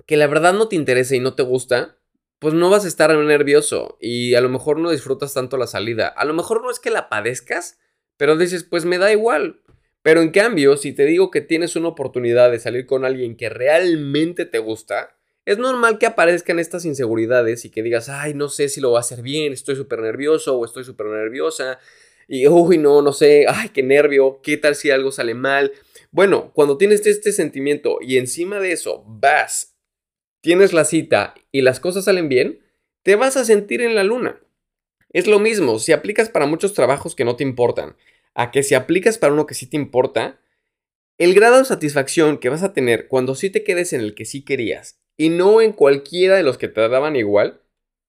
que 0.07 0.17
la 0.17 0.25
verdad 0.25 0.53
no 0.53 0.69
te 0.69 0.75
interesa 0.75 1.15
y 1.15 1.19
no 1.19 1.35
te 1.35 1.43
gusta, 1.43 1.99
pues 2.39 2.55
no 2.55 2.71
vas 2.71 2.85
a 2.85 2.87
estar 2.87 3.15
nervioso 3.15 3.99
y 4.01 4.33
a 4.33 4.41
lo 4.41 4.49
mejor 4.49 4.79
no 4.79 4.89
disfrutas 4.89 5.35
tanto 5.35 5.57
la 5.57 5.67
salida. 5.67 6.07
A 6.07 6.25
lo 6.25 6.33
mejor 6.33 6.63
no 6.63 6.71
es 6.71 6.79
que 6.79 6.89
la 6.89 7.07
padezcas, 7.07 7.77
pero 8.17 8.35
dices, 8.35 8.63
pues 8.63 8.83
me 8.83 8.97
da 8.97 9.11
igual. 9.11 9.61
Pero 10.03 10.21
en 10.21 10.31
cambio, 10.31 10.77
si 10.77 10.91
te 10.93 11.05
digo 11.05 11.31
que 11.31 11.41
tienes 11.41 11.75
una 11.75 11.87
oportunidad 11.87 12.51
de 12.51 12.59
salir 12.59 12.85
con 12.85 13.05
alguien 13.05 13.35
que 13.35 13.49
realmente 13.49 14.45
te 14.45 14.59
gusta, 14.59 15.15
es 15.45 15.57
normal 15.57 15.97
que 15.97 16.05
aparezcan 16.05 16.59
estas 16.59 16.85
inseguridades 16.85 17.65
y 17.65 17.69
que 17.69 17.81
digas, 17.81 18.09
ay, 18.09 18.33
no 18.33 18.49
sé 18.49 18.69
si 18.69 18.81
lo 18.81 18.91
va 18.91 18.99
a 18.99 19.01
hacer 19.01 19.21
bien, 19.21 19.53
estoy 19.53 19.75
súper 19.75 20.01
nervioso 20.01 20.57
o 20.57 20.65
estoy 20.65 20.83
súper 20.83 21.07
nerviosa. 21.07 21.79
Y, 22.27 22.47
uy, 22.47 22.77
no, 22.77 23.01
no 23.01 23.13
sé, 23.13 23.45
ay, 23.47 23.69
qué 23.69 23.81
nervio, 23.81 24.41
qué 24.43 24.57
tal 24.57 24.75
si 24.75 24.91
algo 24.91 25.11
sale 25.11 25.33
mal. 25.33 25.71
Bueno, 26.11 26.51
cuando 26.53 26.77
tienes 26.77 27.05
este 27.07 27.31
sentimiento 27.31 27.97
y 28.01 28.17
encima 28.17 28.59
de 28.59 28.73
eso 28.73 29.03
vas, 29.07 29.75
tienes 30.41 30.73
la 30.73 30.83
cita 30.83 31.33
y 31.51 31.61
las 31.61 31.79
cosas 31.79 32.05
salen 32.05 32.27
bien, 32.27 32.59
te 33.03 33.15
vas 33.15 33.37
a 33.37 33.45
sentir 33.45 33.81
en 33.81 33.95
la 33.95 34.03
luna. 34.03 34.41
Es 35.11 35.27
lo 35.27 35.39
mismo, 35.39 35.79
si 35.79 35.91
aplicas 35.91 36.29
para 36.29 36.45
muchos 36.45 36.73
trabajos 36.73 37.15
que 37.15 37.25
no 37.25 37.35
te 37.35 37.43
importan, 37.43 37.95
a 38.35 38.51
que 38.51 38.63
si 38.63 38.75
aplicas 38.75 39.17
para 39.17 39.33
uno 39.33 39.45
que 39.45 39.55
sí 39.55 39.67
te 39.67 39.77
importa, 39.77 40.39
el 41.17 41.33
grado 41.33 41.59
de 41.59 41.65
satisfacción 41.65 42.37
que 42.37 42.49
vas 42.49 42.63
a 42.63 42.73
tener 42.73 43.07
cuando 43.07 43.35
sí 43.35 43.49
te 43.49 43.63
quedes 43.63 43.93
en 43.93 44.01
el 44.01 44.15
que 44.15 44.25
sí 44.25 44.43
querías 44.43 44.99
y 45.17 45.29
no 45.29 45.61
en 45.61 45.73
cualquiera 45.73 46.35
de 46.35 46.43
los 46.43 46.57
que 46.57 46.67
te 46.67 46.87
daban 46.87 47.15
igual, 47.15 47.61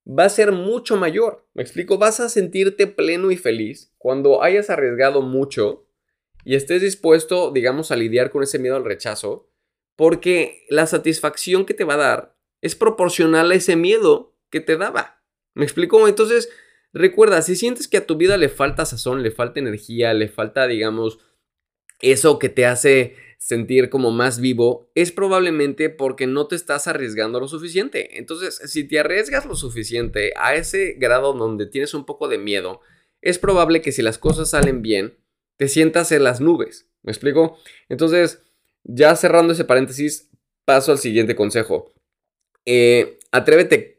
va 0.07 0.25
a 0.25 0.31
ser 0.31 0.53
mucho 0.53 0.97
mayor. 0.97 1.47
Me 1.55 1.63
explico, 1.63 1.99
vas 1.99 2.21
a 2.21 2.29
sentirte 2.29 2.87
pleno 2.87 3.31
y 3.31 3.37
feliz 3.37 3.93
cuando 3.99 4.43
hayas 4.43 4.71
arriesgado 4.71 5.23
mucho 5.23 5.87
y 6.45 6.55
estés 6.57 6.83
dispuesto, 6.83 7.51
digamos, 7.53 7.91
a 7.91 7.97
lidiar 7.97 8.31
con 8.31 8.43
ese 8.43 8.59
miedo 8.59 8.77
al 8.77 8.85
rechazo, 8.85 9.51
porque 9.97 10.67
la 10.69 10.87
satisfacción 10.87 11.65
que 11.65 11.75
te 11.75 11.85
va 11.85 11.95
a 11.95 11.99
dar 11.99 12.37
es 12.61 12.75
proporcional 12.75 13.51
a 13.51 13.55
ese 13.55 13.77
miedo 13.77 14.35
que 14.51 14.61
te 14.61 14.77
daba. 14.77 15.23
¿Me 15.55 15.65
explico? 15.65 16.07
Entonces, 16.09 16.51
recuerda, 16.95 17.43
si 17.43 17.57
sientes 17.57 17.89
que 17.89 17.99
a 17.99 18.07
tu 18.07 18.17
vida 18.17 18.37
le 18.37 18.49
falta 18.49 18.87
sazón, 18.87 19.23
le 19.23 19.31
falta 19.31 19.61
energía, 19.61 20.15
le 20.15 20.29
falta, 20.29 20.67
digamos, 20.67 21.19
eso 22.01 22.39
que 22.39 22.49
te 22.49 22.67
hace 22.67 23.17
sentir 23.39 23.91
como 23.91 24.11
más 24.11 24.41
vivo, 24.41 24.91
es 24.95 25.13
probablemente 25.13 25.91
porque 25.91 26.27
no 26.27 26.47
te 26.47 26.57
estás 26.57 26.87
arriesgando 26.87 27.41
lo 27.41 27.49
suficiente. 27.49 28.19
Entonces, 28.19 28.59
si 28.65 28.85
te 28.85 28.99
arriesgas 28.99 29.45
lo 29.45 29.55
suficiente 29.55 30.33
a 30.37 30.55
ese 30.55 30.95
grado 30.99 31.35
donde 31.35 31.67
tienes 31.67 31.93
un 31.93 32.07
poco 32.07 32.29
de 32.29 32.39
miedo, 32.39 32.81
es 33.21 33.39
probable 33.39 33.83
que 33.83 33.93
si 33.93 34.01
las 34.01 34.17
cosas 34.17 34.51
salen 34.51 34.81
bien, 34.81 35.19
te 35.57 35.69
sientas 35.69 36.11
en 36.13 36.25
las 36.25 36.41
nubes. 36.41 36.89
¿Me 37.03 37.13
explico? 37.13 37.59
Entonces, 37.91 38.43
ya 38.83 39.15
cerrando 39.17 39.53
ese 39.53 39.65
paréntesis, 39.65 40.31
paso 40.65 40.93
al 40.93 40.99
siguiente 40.99 41.37
consejo. 41.37 41.93
Eh, 42.65 43.19
atrévete, 43.31 43.94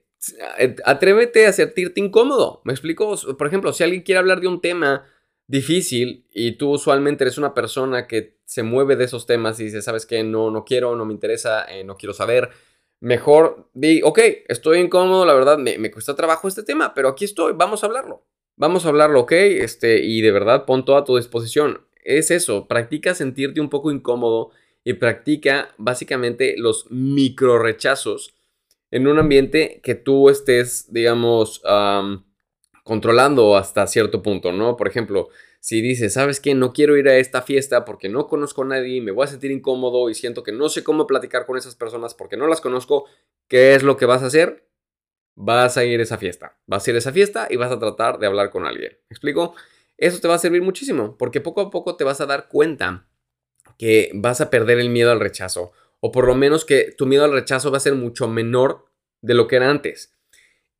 atrévete 0.86 1.48
a 1.48 1.54
sentirte 1.54 2.00
incómodo. 2.02 2.62
¿Me 2.64 2.74
explico? 2.74 3.16
Por 3.38 3.48
ejemplo, 3.48 3.74
si 3.74 3.84
alguien 3.84 4.04
quiere 4.04 4.20
hablar 4.20 4.42
de 4.42 4.48
un 4.48 4.62
tema 4.62 5.06
difícil 5.48 6.26
y 6.32 6.54
tú 6.54 6.72
usualmente 6.72 7.24
eres 7.24 7.38
una 7.38 7.54
persona 7.54 8.08
que 8.08 8.38
se 8.46 8.64
mueve 8.64 8.96
de 8.96 9.06
esos 9.06 9.26
temas 9.26 9.60
y 9.60 9.66
dice, 9.66 9.82
¿sabes 9.82 10.06
qué? 10.06 10.24
No, 10.24 10.52
no 10.52 10.66
quiero, 10.66 10.96
no 10.96 11.06
me 11.06 11.14
interesa, 11.14 11.66
eh, 11.66 11.84
no 11.84 11.98
quiero 11.98 12.14
saber. 12.14 12.50
Mejor 13.00 13.70
di, 13.74 14.02
ok, 14.04 14.20
estoy 14.48 14.80
incómodo, 14.80 15.26
la 15.26 15.34
verdad, 15.34 15.58
me, 15.58 15.78
me 15.78 15.92
cuesta 15.92 16.16
trabajo 16.16 16.48
este 16.48 16.64
tema, 16.64 16.94
pero 16.94 17.10
aquí 17.10 17.26
estoy, 17.26 17.54
vamos 17.54 17.84
a 17.84 17.88
hablarlo. 17.88 18.26
Vamos 18.58 18.86
a 18.86 18.90
hablarlo, 18.90 19.22
¿ok? 19.22 19.34
Este, 19.34 20.04
y 20.04 20.22
de 20.22 20.32
verdad 20.32 20.66
pon 20.66 20.86
todo 20.86 20.98
a 20.98 21.04
tu 21.04 21.18
disposición. 21.18 21.86
Es 22.04 22.32
eso, 22.32 22.68
practica 22.68 23.14
sentirte 23.14 23.60
un 23.60 23.70
poco 23.70 23.92
incómodo 23.92 24.52
y 24.84 24.94
practica 24.94 25.74
básicamente 25.78 26.56
los 26.58 26.90
micro 26.90 27.60
rechazos 27.60 28.35
en 28.96 29.08
un 29.08 29.20
ambiente 29.20 29.82
que 29.84 29.96
tú 29.96 30.30
estés, 30.30 30.92
digamos, 30.94 31.62
controlando 32.84 33.58
hasta 33.58 33.88
cierto 33.88 34.22
punto, 34.22 34.52
¿no? 34.52 34.78
Por 34.78 34.88
ejemplo, 34.88 35.30
si 35.60 35.82
dices, 35.82 36.14
¿sabes 36.14 36.40
qué? 36.40 36.56
No 36.56 36.74
quiero 36.74 36.96
ir 36.96 37.10
a 37.10 37.18
esta 37.18 37.42
fiesta 37.42 37.84
porque 37.86 38.08
no 38.08 38.28
conozco 38.28 38.62
a 38.62 38.66
nadie, 38.66 39.02
me 39.02 39.12
voy 39.12 39.26
a 39.26 39.28
sentir 39.28 39.52
incómodo 39.52 40.10
y 40.10 40.14
siento 40.14 40.44
que 40.44 40.52
no 40.52 40.70
sé 40.70 40.84
cómo 40.84 41.08
platicar 41.08 41.46
con 41.46 41.58
esas 41.58 41.76
personas 41.76 42.14
porque 42.14 42.38
no 42.38 42.48
las 42.48 42.62
conozco, 42.62 43.06
¿qué 43.48 43.76
es 43.76 43.84
lo 43.84 43.98
que 43.98 44.06
vas 44.06 44.24
a 44.24 44.28
hacer? 44.28 44.66
vas 45.36 45.78
a 45.78 45.84
ir 45.84 46.00
a 46.00 46.04
esa 46.04 46.18
fiesta. 46.18 46.58
Vas 46.66 46.88
a 46.88 46.90
ir 46.90 46.96
a 46.96 47.00
esa 47.00 47.12
fiesta 47.12 47.48
y 47.50 47.58
vas 47.58 47.72
a 47.72 47.80
tratar 47.80 48.20
de 48.20 48.28
hablar 48.28 48.50
con 48.50 48.66
alguien. 48.66 48.94
¿Me 49.10 49.14
explico? 49.14 49.54
Eso 49.98 50.20
te 50.20 50.28
va 50.28 50.36
a 50.36 50.40
servir 50.40 50.62
muchísimo 50.62 51.18
porque 51.18 51.42
poco 51.42 51.62
a 51.62 51.70
poco 51.70 51.96
te 51.96 52.04
vas 52.04 52.22
a 52.22 52.26
dar 52.26 52.48
cuenta 52.48 53.08
que 53.78 54.12
vas 54.14 54.42
a 54.42 54.50
perder 54.50 54.80
el 54.80 54.90
miedo 54.90 55.12
al 55.12 55.20
rechazo 55.20 55.74
o 56.06 56.12
por 56.12 56.28
lo 56.28 56.36
menos 56.36 56.66
que 56.66 56.94
tu 56.96 57.08
miedo 57.08 57.26
al 57.26 57.32
rechazo 57.32 57.72
va 57.72 57.78
a 57.78 57.80
ser 57.80 57.96
mucho 57.96 58.28
menor 58.28 58.86
de 59.22 59.34
lo 59.34 59.48
que 59.48 59.56
era 59.56 59.72
antes. 59.72 60.16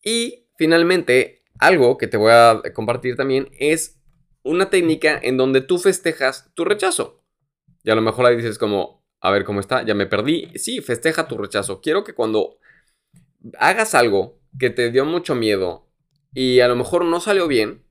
Y 0.04 0.50
finalmente, 0.56 1.42
algo 1.58 1.98
que 1.98 2.06
te 2.06 2.16
voy 2.16 2.32
a 2.32 2.62
compartir 2.76 3.16
también 3.16 3.50
es 3.58 4.00
una 4.44 4.70
técnica 4.70 5.20
en 5.20 5.36
donde 5.36 5.62
tú 5.62 5.80
festejas 5.80 6.52
tu 6.54 6.64
rechazo. 6.64 7.24
Y 7.84 7.90
a 7.90 7.96
lo 7.96 8.04
mejor 8.04 8.28
ahí 8.28 8.36
dices 8.36 8.60
como, 8.60 9.04
a 9.20 9.32
ver 9.32 9.46
cómo 9.46 9.62
está, 9.62 9.84
ya 9.84 9.96
me 9.96 10.06
perdí. 10.06 10.52
Sí, 10.60 10.80
festeja 10.82 11.28
tu 11.28 11.40
rechazo. 11.40 11.82
Quiero 11.82 12.04
que 12.04 12.14
cuando 12.14 12.60
hagas 13.58 13.96
algo 13.96 14.40
que 14.60 14.70
te 14.70 14.92
dio 14.92 15.06
mucho 15.06 15.34
miedo 15.34 15.88
y 16.36 16.60
a 16.60 16.68
lo 16.68 16.76
mejor 16.76 17.04
no 17.04 17.20
salió 17.20 17.48
bien, 17.48 17.84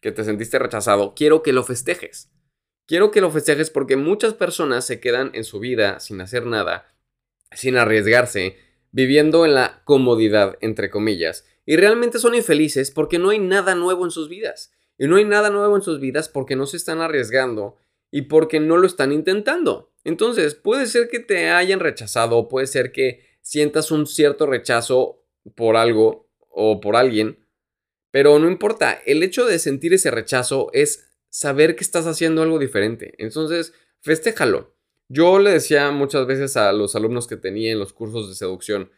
que 0.00 0.10
te 0.10 0.24
sentiste 0.24 0.58
rechazado, 0.58 1.12
quiero 1.14 1.42
que 1.42 1.52
lo 1.52 1.64
festejes. 1.64 2.30
Quiero 2.88 3.10
que 3.10 3.20
lo 3.20 3.30
festejes 3.30 3.68
porque 3.68 3.96
muchas 3.96 4.32
personas 4.32 4.86
se 4.86 4.98
quedan 4.98 5.30
en 5.34 5.44
su 5.44 5.60
vida 5.60 6.00
sin 6.00 6.22
hacer 6.22 6.46
nada, 6.46 6.88
sin 7.52 7.76
arriesgarse, 7.76 8.56
viviendo 8.92 9.44
en 9.44 9.52
la 9.52 9.82
comodidad, 9.84 10.56
entre 10.62 10.88
comillas, 10.88 11.44
y 11.66 11.76
realmente 11.76 12.18
son 12.18 12.34
infelices 12.34 12.90
porque 12.90 13.18
no 13.18 13.28
hay 13.28 13.40
nada 13.40 13.74
nuevo 13.74 14.06
en 14.06 14.10
sus 14.10 14.30
vidas. 14.30 14.72
Y 14.96 15.06
no 15.06 15.16
hay 15.16 15.26
nada 15.26 15.50
nuevo 15.50 15.76
en 15.76 15.82
sus 15.82 16.00
vidas 16.00 16.30
porque 16.30 16.56
no 16.56 16.64
se 16.64 16.78
están 16.78 17.02
arriesgando 17.02 17.76
y 18.10 18.22
porque 18.22 18.58
no 18.58 18.78
lo 18.78 18.86
están 18.86 19.12
intentando. 19.12 19.92
Entonces, 20.02 20.54
puede 20.54 20.86
ser 20.86 21.10
que 21.10 21.20
te 21.20 21.50
hayan 21.50 21.80
rechazado, 21.80 22.48
puede 22.48 22.66
ser 22.66 22.90
que 22.90 23.22
sientas 23.42 23.90
un 23.90 24.06
cierto 24.06 24.46
rechazo 24.46 25.26
por 25.54 25.76
algo 25.76 26.30
o 26.48 26.80
por 26.80 26.96
alguien, 26.96 27.38
pero 28.10 28.38
no 28.38 28.48
importa, 28.48 28.98
el 29.04 29.22
hecho 29.22 29.44
de 29.44 29.58
sentir 29.58 29.92
ese 29.92 30.10
rechazo 30.10 30.70
es 30.72 31.07
saber 31.30 31.76
que 31.76 31.84
estás 31.84 32.06
haciendo 32.06 32.42
algo 32.42 32.58
diferente. 32.58 33.14
Entonces, 33.18 33.72
festéjalo. 34.00 34.74
Yo 35.08 35.38
le 35.38 35.52
decía 35.52 35.90
muchas 35.90 36.26
veces 36.26 36.56
a 36.56 36.72
los 36.72 36.94
alumnos 36.94 37.26
que 37.26 37.36
tenía 37.36 37.72
en 37.72 37.78
los 37.78 37.92
cursos 37.92 38.28
de 38.28 38.34
seducción, 38.34 38.90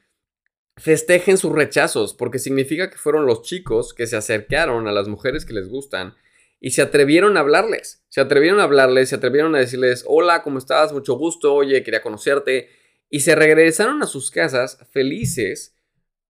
festejen 0.76 1.38
sus 1.38 1.52
rechazos, 1.52 2.14
porque 2.14 2.38
significa 2.38 2.90
que 2.90 2.96
fueron 2.96 3.26
los 3.26 3.42
chicos 3.42 3.94
que 3.94 4.06
se 4.06 4.16
acercaron 4.16 4.88
a 4.88 4.92
las 4.92 5.08
mujeres 5.08 5.44
que 5.44 5.52
les 5.52 5.68
gustan 5.68 6.14
y 6.58 6.70
se 6.70 6.82
atrevieron 6.82 7.36
a 7.36 7.40
hablarles. 7.40 8.04
Se 8.08 8.20
atrevieron 8.20 8.60
a 8.60 8.64
hablarles, 8.64 9.10
se 9.10 9.14
atrevieron 9.16 9.54
a 9.54 9.58
decirles, 9.58 10.04
hola, 10.06 10.42
¿cómo 10.42 10.58
estás? 10.58 10.92
Mucho 10.92 11.14
gusto, 11.14 11.54
oye, 11.54 11.82
quería 11.82 12.02
conocerte. 12.02 12.68
Y 13.08 13.20
se 13.20 13.34
regresaron 13.34 14.02
a 14.02 14.06
sus 14.06 14.30
casas 14.30 14.78
felices 14.90 15.76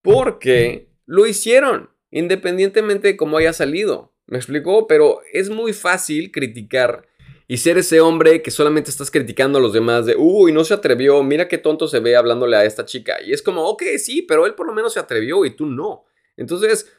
porque 0.02 0.88
lo 1.06 1.26
hicieron, 1.26 1.90
independientemente 2.10 3.08
de 3.08 3.16
cómo 3.16 3.38
haya 3.38 3.52
salido. 3.52 4.12
¿Me 4.26 4.38
explicó? 4.38 4.86
Pero 4.86 5.20
es 5.32 5.50
muy 5.50 5.72
fácil 5.72 6.30
criticar 6.30 7.08
y 7.50 7.56
ser 7.56 7.78
ese 7.78 8.00
hombre 8.00 8.42
que 8.42 8.52
solamente 8.52 8.90
estás 8.90 9.10
criticando 9.10 9.58
a 9.58 9.60
los 9.60 9.72
demás 9.72 10.06
de, 10.06 10.14
uy, 10.16 10.52
no 10.52 10.62
se 10.62 10.72
atrevió, 10.72 11.20
mira 11.24 11.48
qué 11.48 11.58
tonto 11.58 11.88
se 11.88 11.98
ve 11.98 12.14
hablándole 12.14 12.56
a 12.56 12.64
esta 12.64 12.84
chica. 12.84 13.16
Y 13.20 13.32
es 13.32 13.42
como, 13.42 13.66
ok, 13.66 13.82
sí, 13.98 14.22
pero 14.22 14.46
él 14.46 14.54
por 14.54 14.68
lo 14.68 14.72
menos 14.72 14.92
se 14.92 15.00
atrevió 15.00 15.44
y 15.44 15.50
tú 15.50 15.66
no. 15.66 16.04
Entonces, 16.36 16.92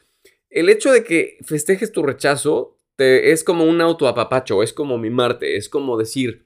el 0.50 0.68
hecho 0.68 0.92
de 0.92 1.04
que 1.04 1.38
festejes 1.42 1.90
tu 1.90 2.02
rechazo 2.02 2.78
te, 2.96 3.32
es 3.32 3.44
como 3.44 3.64
un 3.64 3.80
autoapapacho, 3.80 4.62
es 4.62 4.74
como 4.74 4.98
mimarte, 4.98 5.56
es 5.56 5.70
como 5.70 5.96
decir, 5.96 6.44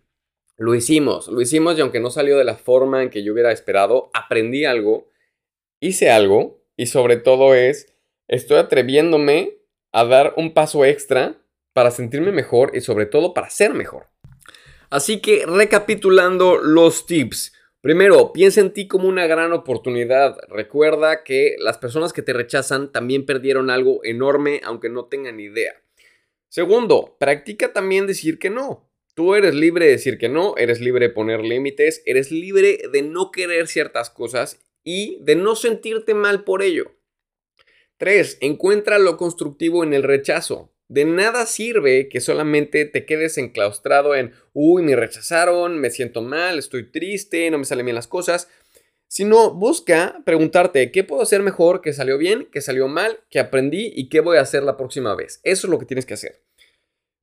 lo 0.57 0.77
hicimos, 0.77 1.27
lo 1.27 1.41
hicimos 1.41 1.77
y 1.77 1.81
aunque 1.81 1.99
no 1.99 2.11
salió 2.11 2.39
de 2.39 2.45
la 2.45 2.57
forma 2.57 3.03
en 3.03 3.11
que 3.11 3.25
yo 3.25 3.33
hubiera 3.33 3.51
esperado, 3.51 4.11
aprendí 4.15 4.65
algo, 4.65 5.11
hice 5.81 6.11
algo 6.11 6.63
y 6.77 6.87
sobre 6.87 7.17
todo 7.17 7.57
es, 7.57 7.93
estoy 8.29 8.59
atreviéndome 8.59 9.59
a 9.93 10.05
dar 10.05 10.35
un 10.37 10.53
paso 10.53 10.85
extra 10.85 11.39
para 11.73 11.91
sentirme 11.91 12.33
mejor 12.33 12.73
y 12.75 12.81
sobre 12.81 13.07
todo 13.07 13.35
para 13.35 13.51
ser 13.51 13.75
mejor. 13.75 14.07
Así 14.91 15.21
que 15.21 15.45
recapitulando 15.47 16.59
los 16.59 17.07
tips. 17.07 17.53
Primero, 17.81 18.33
piensa 18.33 18.61
en 18.61 18.73
ti 18.73 18.89
como 18.89 19.09
una 19.09 19.27
gran 19.27 19.53
oportunidad. 19.53 20.37
Recuerda 20.49 21.23
que 21.23 21.57
las 21.59 21.79
personas 21.79 22.13
que 22.13 22.23
te 22.23 22.33
rechazan 22.33 22.91
también 22.91 23.27
perdieron 23.27 23.71
algo 23.71 24.01
enorme 24.05 24.61
aunque 24.65 24.89
no 24.89 25.05
tengan 25.05 25.39
idea. 25.39 25.75
Segundo, 26.49 27.17
practica 27.21 27.73
también 27.73 28.07
decir 28.07 28.39
que 28.39 28.51
no. 28.51 28.91
Tú 29.15 29.35
eres 29.35 29.55
libre 29.55 29.87
de 29.87 29.93
decir 29.93 30.19
que 30.19 30.29
no, 30.29 30.57
eres 30.57 30.81
libre 30.81 31.09
de 31.09 31.15
poner 31.15 31.41
límites, 31.41 32.03
eres 32.07 32.31
libre 32.31 32.79
de 32.93 33.03
no 33.03 33.31
querer 33.31 33.67
ciertas 33.67 34.11
cosas 34.11 34.59
y 34.85 35.19
de 35.23 35.37
no 35.37 35.57
sentirte 35.57 36.15
mal 36.15 36.45
por 36.45 36.63
ello. 36.63 36.96
3. 37.99 38.39
Encuentra 38.41 38.99
lo 38.99 39.17
constructivo 39.17 39.85
en 39.85 39.93
el 39.93 40.03
rechazo. 40.03 40.73
De 40.89 41.05
nada 41.05 41.47
sirve 41.47 42.09
que 42.09 42.21
solamente 42.21 42.85
te 42.85 43.07
quedes 43.07 43.39
enclaustrado 43.39 44.15
en, 44.15 44.33
uy, 44.53 44.83
me 44.83 44.95
rechazaron, 44.95 45.79
me 45.79 45.91
siento 45.91 46.23
mal, 46.23 46.59
estoy 46.59 46.91
triste, 46.91 47.51
no 47.51 47.59
me 47.59 47.65
salen 47.65 47.87
bien 47.87 47.97
las 47.97 48.07
cosas, 48.07 48.49
sino 49.09 49.53
busca 49.53 50.23
preguntarte, 50.25 50.93
¿qué 50.93 51.03
puedo 51.03 51.23
hacer 51.23 51.43
mejor? 51.43 51.81
¿Qué 51.81 51.93
salió 51.93 52.19
bien? 52.19 52.49
¿Qué 52.53 52.61
salió 52.61 52.87
mal? 52.87 53.21
¿Qué 53.31 53.41
aprendí? 53.41 53.93
¿Y 53.97 54.09
qué 54.09 54.21
voy 54.21 54.37
a 54.37 54.43
hacer 54.43 54.63
la 54.63 54.77
próxima 54.77 55.17
vez? 55.17 55.41
Eso 55.43 55.67
es 55.67 55.71
lo 55.71 55.79
que 55.79 55.87
tienes 55.87 56.07
que 56.07 56.15
hacer. 56.15 56.43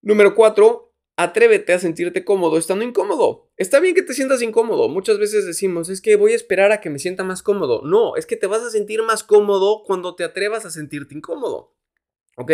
Número 0.01 0.35
4. 0.35 0.93
Atrévete 1.15 1.71
a 1.71 1.79
sentirte 1.79 2.25
cómodo 2.25 2.57
estando 2.57 2.83
incómodo. 2.83 3.42
Está 3.63 3.79
bien 3.79 3.95
que 3.95 4.01
te 4.01 4.13
sientas 4.13 4.41
incómodo. 4.41 4.89
Muchas 4.89 5.17
veces 5.17 5.45
decimos, 5.45 5.87
es 5.87 6.01
que 6.01 6.17
voy 6.17 6.33
a 6.33 6.35
esperar 6.35 6.73
a 6.73 6.81
que 6.81 6.89
me 6.89 6.99
sienta 6.99 7.23
más 7.23 7.41
cómodo. 7.41 7.81
No, 7.81 8.17
es 8.17 8.25
que 8.25 8.35
te 8.35 8.45
vas 8.45 8.61
a 8.61 8.69
sentir 8.69 9.01
más 9.03 9.23
cómodo 9.23 9.83
cuando 9.85 10.15
te 10.15 10.25
atrevas 10.25 10.65
a 10.65 10.69
sentirte 10.69 11.15
incómodo. 11.15 11.73
¿Ok? 12.35 12.51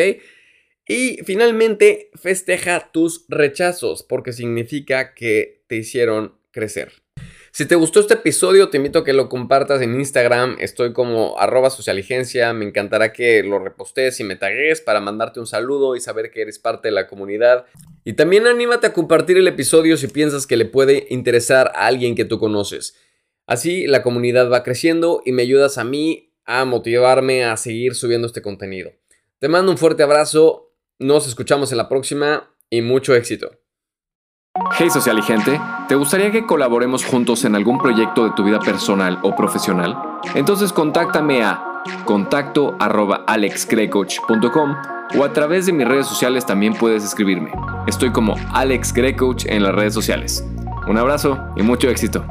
Y 0.88 1.18
finalmente, 1.26 2.12
festeja 2.14 2.92
tus 2.92 3.26
rechazos 3.28 4.04
porque 4.04 4.34
significa 4.34 5.16
que 5.16 5.64
te 5.66 5.78
hicieron 5.78 6.36
crecer. 6.52 7.02
Si 7.52 7.66
te 7.66 7.76
gustó 7.76 8.00
este 8.00 8.14
episodio, 8.14 8.70
te 8.70 8.78
invito 8.78 9.00
a 9.00 9.04
que 9.04 9.14
lo 9.14 9.28
compartas 9.28 9.82
en 9.82 9.96
Instagram. 9.96 10.58
Estoy 10.60 10.94
como 10.94 11.38
arroba 11.40 11.70
socialigencia. 11.70 12.54
Me 12.54 12.66
encantará 12.66 13.12
que 13.12 13.42
lo 13.42 13.58
repostees 13.58 14.20
y 14.20 14.24
me 14.24 14.36
tagues 14.36 14.82
para 14.82 15.02
mandarte 15.02 15.40
un 15.40 15.48
saludo 15.48 15.96
y 15.96 16.00
saber 16.00 16.30
que 16.32 16.42
eres 16.42 16.60
parte 16.60 16.90
de 16.90 16.92
la 16.92 17.08
comunidad. 17.08 17.66
Y 18.06 18.14
también 18.14 18.46
anímate 18.46 18.88
a 18.88 18.94
compartir 18.94 19.38
el 19.38 19.48
episodio 19.48 19.98
si 19.98 20.08
piensas 20.08 20.46
que 20.46 20.58
le 20.58 20.66
puede 20.66 21.08
interesar 21.10 21.72
a 21.76 21.88
alguien 21.88 22.16
que 22.16 22.26
tú 22.26 22.40
conoces. 22.40 22.96
Así 23.48 23.88
la 23.88 24.04
comunidad 24.04 24.52
va 24.52 24.64
creciendo 24.64 25.22
y 25.26 25.32
me 25.32 25.42
ayudas 25.42 25.80
a 25.80 25.84
mí 25.84 26.36
a 26.46 26.66
motivarme 26.66 27.46
a 27.46 27.58
seguir 27.58 27.96
subiendo 27.96 28.28
este 28.28 28.44
contenido. 28.44 28.92
Te 29.40 29.48
mando 29.48 29.72
un 29.72 29.78
fuerte 29.78 30.04
abrazo. 30.04 30.76
Nos 31.00 31.28
escuchamos 31.28 31.72
en 31.72 31.80
la 31.80 31.90
próxima 31.90 32.56
y 32.70 32.82
mucho 32.82 33.16
éxito. 33.16 33.58
Hey 34.78 34.90
social 34.90 35.20
y 35.20 35.22
gente, 35.22 35.60
¿te 35.88 35.96
gustaría 35.96 36.32
que 36.32 36.46
colaboremos 36.46 37.06
juntos 37.06 37.44
en 37.46 37.56
algún 37.56 37.78
proyecto 37.78 38.24
de 38.24 38.32
tu 38.32 38.44
vida 38.44 38.60
personal 38.60 39.20
o 39.22 39.36
profesional? 39.36 39.98
Entonces 40.36 40.72
contáctame 40.74 41.44
a 41.44 41.64
contacto 42.06 42.76
o 45.18 45.24
a 45.24 45.34
través 45.34 45.66
de 45.66 45.74
mis 45.74 45.88
redes 45.88 46.08
sociales 46.08 46.46
también 46.46 46.74
puedes 46.74 47.04
escribirme. 47.04 47.52
Estoy 47.88 48.12
como 48.12 48.36
Alex 48.54 48.94
en 49.48 49.64
las 49.64 49.76
redes 49.76 49.94
sociales. 49.94 50.46
Un 50.88 50.98
abrazo 50.98 51.38
y 51.56 51.62
mucho 51.62 51.90
éxito. 51.90 52.26